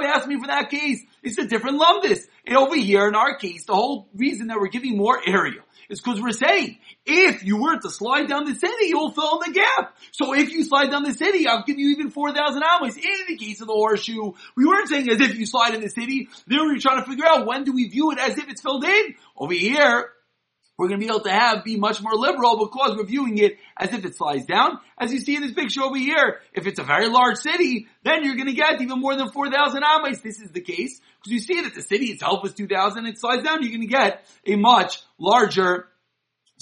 asking 0.03 0.35
me 0.35 0.41
for 0.41 0.47
that 0.47 0.69
case. 0.69 1.01
It's 1.23 1.37
a 1.37 1.47
different 1.47 1.81
lumdis. 1.81 2.27
And 2.45 2.57
over 2.57 2.75
here, 2.75 3.07
in 3.07 3.15
our 3.15 3.37
case, 3.37 3.65
the 3.65 3.73
whole 3.73 4.09
reason 4.13 4.47
that 4.47 4.59
we're 4.59 4.67
giving 4.67 4.97
more 4.97 5.17
area 5.25 5.61
is 5.93 6.01
because 6.01 6.19
we're 6.21 6.31
saying, 6.31 6.77
if 7.05 7.43
you 7.43 7.61
were 7.61 7.79
to 7.79 7.89
slide 7.89 8.27
down 8.27 8.45
the 8.45 8.55
city, 8.55 8.87
you'll 8.87 9.11
fill 9.11 9.39
in 9.41 9.53
the 9.53 9.59
gap. 9.59 9.95
So 10.11 10.33
if 10.33 10.51
you 10.51 10.63
slide 10.63 10.89
down 10.89 11.03
the 11.03 11.13
city, 11.13 11.47
I'll 11.47 11.63
give 11.63 11.77
you 11.77 11.91
even 11.91 12.09
4,000 12.09 12.61
amos. 12.61 12.97
In 12.97 13.03
the 13.27 13.37
case 13.37 13.61
of 13.61 13.67
the 13.67 13.73
horseshoe, 13.73 14.33
we 14.57 14.65
weren't 14.65 14.89
saying 14.89 15.09
as 15.09 15.21
if 15.21 15.35
you 15.37 15.45
slide 15.45 15.75
in 15.75 15.81
the 15.81 15.89
city. 15.89 16.27
There 16.47 16.63
we 16.63 16.73
were 16.73 16.79
trying 16.79 17.03
to 17.03 17.09
figure 17.09 17.25
out 17.25 17.45
when 17.45 17.63
do 17.63 17.71
we 17.71 17.87
view 17.87 18.11
it 18.11 18.19
as 18.19 18.37
if 18.37 18.49
it's 18.49 18.61
filled 18.61 18.83
in. 18.83 19.15
Over 19.37 19.53
here, 19.53 20.09
we're 20.77 20.87
going 20.87 20.99
to 20.99 21.05
be 21.05 21.09
able 21.09 21.23
to 21.23 21.31
have, 21.31 21.63
be 21.63 21.77
much 21.77 22.01
more 22.01 22.15
liberal 22.15 22.57
because 22.57 22.97
we're 22.97 23.05
viewing 23.05 23.37
it 23.37 23.57
as 23.77 23.93
if 23.93 24.03
it 24.05 24.15
slides 24.15 24.45
down. 24.45 24.79
As 24.97 25.13
you 25.13 25.19
see 25.19 25.35
in 25.35 25.43
this 25.43 25.53
picture 25.53 25.83
over 25.83 25.97
here, 25.97 26.39
if 26.53 26.65
it's 26.65 26.79
a 26.79 26.83
very 26.83 27.09
large 27.09 27.37
city, 27.37 27.87
then 28.03 28.23
you're 28.23 28.35
going 28.35 28.47
to 28.47 28.53
get 28.53 28.81
even 28.81 28.99
more 28.99 29.15
than 29.15 29.29
4,000 29.29 29.83
amos. 29.83 30.21
This 30.21 30.39
is 30.39 30.51
the 30.51 30.61
case 30.61 30.99
because 31.19 31.31
you 31.31 31.39
see 31.39 31.61
that 31.61 31.75
the 31.75 31.81
city 31.81 32.07
itself 32.07 32.45
is 32.45 32.53
2,000, 32.53 33.05
it 33.05 33.19
slides 33.19 33.43
down, 33.43 33.61
you're 33.61 33.71
going 33.71 33.81
to 33.81 33.87
get 33.87 34.25
a 34.47 34.55
much 34.55 35.01
larger 35.19 35.89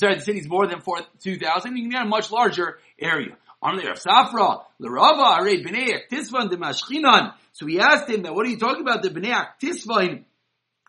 sorry, 0.01 0.15
the 0.15 0.21
city's 0.21 0.47
more 0.47 0.67
than 0.67 0.81
2,000, 0.81 1.77
you 1.77 1.83
can 1.83 1.91
get 1.91 2.01
a 2.01 2.05
much 2.05 2.31
larger 2.31 2.79
area. 2.99 3.37
On 3.61 3.75
the 3.75 3.83
Safra, 3.83 4.63
the 4.79 4.89
Rava, 4.89 5.21
Are 5.21 5.45
Bnei 5.45 5.93
Aktisvan, 5.93 6.49
the 6.49 6.57
Mashchinan. 6.57 7.33
So 7.53 7.67
we 7.67 7.79
asked 7.79 8.09
him 8.09 8.23
that, 8.23 8.33
what 8.33 8.47
are 8.47 8.49
you 8.49 8.57
talking 8.57 8.81
about, 8.81 9.03
the 9.03 9.09
Bnei 9.09 9.31
Aktisvan? 9.31 10.23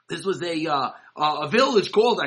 This 0.09 0.25
was 0.25 0.43
a, 0.43 0.67
uh, 0.67 0.91
a 1.17 1.49
village 1.49 1.93
called 1.93 2.19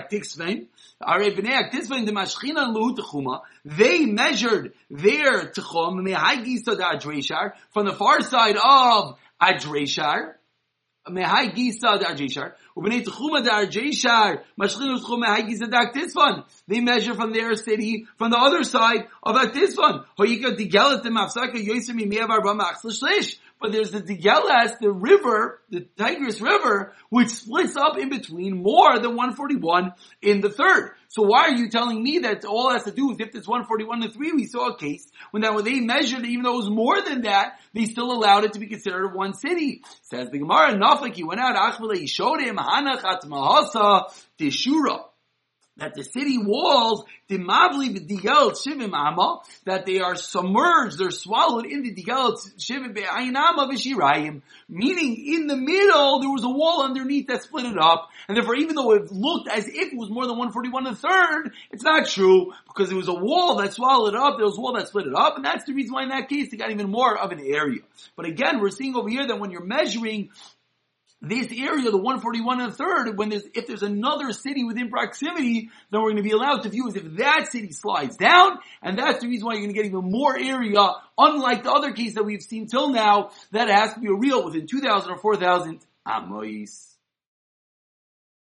Luhutachuma. 2.76 3.42
They 3.66 4.06
measured 4.06 4.74
their 4.90 5.48
Techum, 5.52 6.06
from 7.72 7.86
the 7.86 7.94
far 7.94 8.22
side 8.22 8.58
of 8.58 9.18
Adreshar, 9.42 10.36
Dar 12.00 12.16
Jeshar, 12.16 12.54
Ubnei 12.76 13.04
Tchuma 13.04 13.44
Dar 13.46 13.66
Jeshar, 13.66 14.42
Mashchinu 14.60 15.00
Tchum 15.00 15.24
Mehai 15.24 15.48
Gisa 15.48 15.70
Dar 15.70 15.92
They 16.68 16.80
measure 16.80 17.14
from 17.14 17.32
their 17.32 17.56
city, 17.56 18.08
from 18.18 18.32
the 18.32 18.38
other 18.38 18.64
side 18.64 19.08
of. 19.22 19.36
Hoyika 19.36 20.58
Digelet 20.58 21.04
Mafsaka 21.04 21.56
Yosem 21.56 22.00
Meav 22.00 22.30
Arba 22.30 22.56
Machs 22.56 22.84
L'Shlish. 22.84 23.38
But 23.60 23.72
there's 23.72 23.92
the 23.92 24.02
Digelas, 24.02 24.80
the 24.80 24.92
river, 24.92 25.62
the 25.70 25.88
Tigris 25.98 26.42
River, 26.42 26.94
which 27.10 27.30
splits 27.30 27.76
up 27.76 27.98
in 27.98 28.10
between 28.10 28.62
more 28.62 29.00
than 29.00 29.16
141 29.16 29.94
in 30.22 30.42
the 30.42 30.50
third. 30.50 30.92
So 31.08 31.24
why 31.24 31.46
are 31.46 31.56
you 31.56 31.70
telling 31.70 32.04
me 32.04 32.20
that 32.20 32.44
all 32.46 32.72
has 32.72 32.84
to 32.84 32.92
do 32.92 33.12
is 33.12 33.18
if 33.20 33.34
it's 33.34 33.48
141 33.48 34.04
and 34.04 34.14
3, 34.14 34.32
we 34.34 34.46
saw 34.46 34.70
a 34.70 34.78
case 34.78 35.10
when 35.32 35.44
that 35.44 35.56
when 35.56 35.64
they 35.64 35.80
measured 35.80 36.26
even 36.26 36.44
though 36.44 36.56
it 36.56 36.66
was 36.66 36.70
more 36.70 37.02
than 37.02 37.22
that, 37.22 37.60
they 37.74 37.86
still 37.86 38.12
allowed 38.12 38.44
it 38.44 38.54
to 38.54 38.60
be 38.60 38.68
considered 38.68 39.14
one 39.14 39.34
city. 39.34 39.84
Says 40.04 40.30
the 40.30 40.40
Gemara, 40.40 40.76
Naflik, 40.76 41.16
he 41.16 41.24
went 41.24 41.40
out, 41.40 41.56
Achvele, 41.56 41.96
he 41.96 42.08
showed 42.08 42.42
him, 42.42 42.58
Hanachat 42.58 43.24
Mahasa, 43.24 44.12
Teshura 44.38 45.06
that 45.78 45.94
the 45.94 46.04
city 46.04 46.38
walls, 46.38 47.04
the 47.28 47.38
mavli 47.38 47.94
v'digel 47.94 48.52
shivim 48.52 48.94
ama, 48.94 49.40
that 49.66 49.86
they 49.86 50.00
are 50.00 50.16
submerged, 50.16 50.98
they're 50.98 51.12
swallowed 51.12 51.66
in 51.66 51.84
the 51.84 51.94
digel 51.94 52.38
shivim 52.58 52.94
be'ayinama 52.94 53.70
v'shirayim, 53.70 54.42
meaning 54.70 55.34
in 55.34 55.48
the 55.48 55.58
middle 55.58 56.22
there 56.22 56.30
was 56.30 56.44
a 56.44 56.50
wall 56.50 56.84
underneath 56.84 57.28
that 57.28 57.44
split 57.44 57.66
it 57.66 57.78
up, 57.78 58.10
and 58.28 58.38
therefore 58.38 58.56
even 58.56 58.76
though 58.76 58.94
it 58.94 59.12
looked 59.12 59.50
as 59.50 59.68
if 59.68 59.92
it 59.92 59.98
was 59.98 60.10
more 60.10 60.26
than 60.26 60.38
141 60.38 60.88
and 60.88 60.96
a 60.96 60.98
third, 60.98 61.52
it's 61.72 61.84
not 61.84 62.08
true, 62.08 62.54
because 62.68 62.90
it 62.90 62.96
was 62.96 63.10
a 63.10 63.14
wall 63.14 63.58
that 63.58 63.74
swallowed 63.74 64.14
it 64.14 64.20
up, 64.20 64.38
there 64.38 64.46
was 64.46 64.58
a 64.58 64.62
wall 64.62 64.74
that 64.74 64.88
split 64.88 65.08
it 65.08 65.16
up, 65.16 65.36
and 65.36 65.44
that's 65.44 65.66
the 65.66 65.74
reason 65.74 65.94
why 65.94 66.04
in 66.04 66.10
that 66.10 66.30
case 66.30 66.50
they 66.52 66.58
got 66.58 66.72
even 66.72 66.90
more 66.90 67.18
of 67.18 67.32
an 67.32 67.40
area. 67.40 67.82
But 68.16 68.28
again, 68.28 68.62
we're 68.62 68.70
seeing 68.70 68.96
over 68.96 69.10
here 69.10 69.28
that 69.28 69.40
when 69.40 69.52
you're 69.52 69.66
measuring 69.66 70.30
this 71.28 71.48
area, 71.52 71.92
the 71.92 71.98
141 71.98 72.62
and 72.62 72.72
a 72.72 72.76
third, 72.76 73.18
when 73.18 73.30
there's, 73.30 73.44
if 73.54 73.68
there's 73.68 73.84
another 73.84 74.32
city 74.32 74.64
within 74.64 74.90
proximity, 74.90 75.70
then 75.92 76.02
we're 76.02 76.12
going 76.12 76.18
to 76.18 76.24
be 76.24 76.32
allowed 76.32 76.64
to 76.64 76.70
view 76.70 76.88
as 76.88 76.96
if 76.96 77.18
that 77.18 77.52
city 77.52 77.72
slides 77.72 78.18
down, 78.18 78.58
and 78.82 78.98
that's 78.98 79.22
the 79.22 79.28
reason 79.28 79.46
why 79.46 79.54
you're 79.54 79.62
going 79.62 79.74
to 79.74 79.76
get 79.76 79.86
even 79.86 80.10
more 80.10 80.38
area, 80.38 80.92
unlike 81.18 81.64
the 81.64 81.72
other 81.72 81.92
case 81.94 82.16
that 82.16 82.24
we've 82.24 82.42
seen 82.42 82.68
till 82.68 82.90
now, 82.90 83.32
that 83.52 83.70
has 83.70 83.94
to 83.94 84.00
be 84.00 84.08
a 84.08 84.14
real 84.14 84.44
within 84.44 84.68
2,000 84.68 85.12
or 85.12 85.18
4,000 85.18 85.80
amois. 86.08 86.95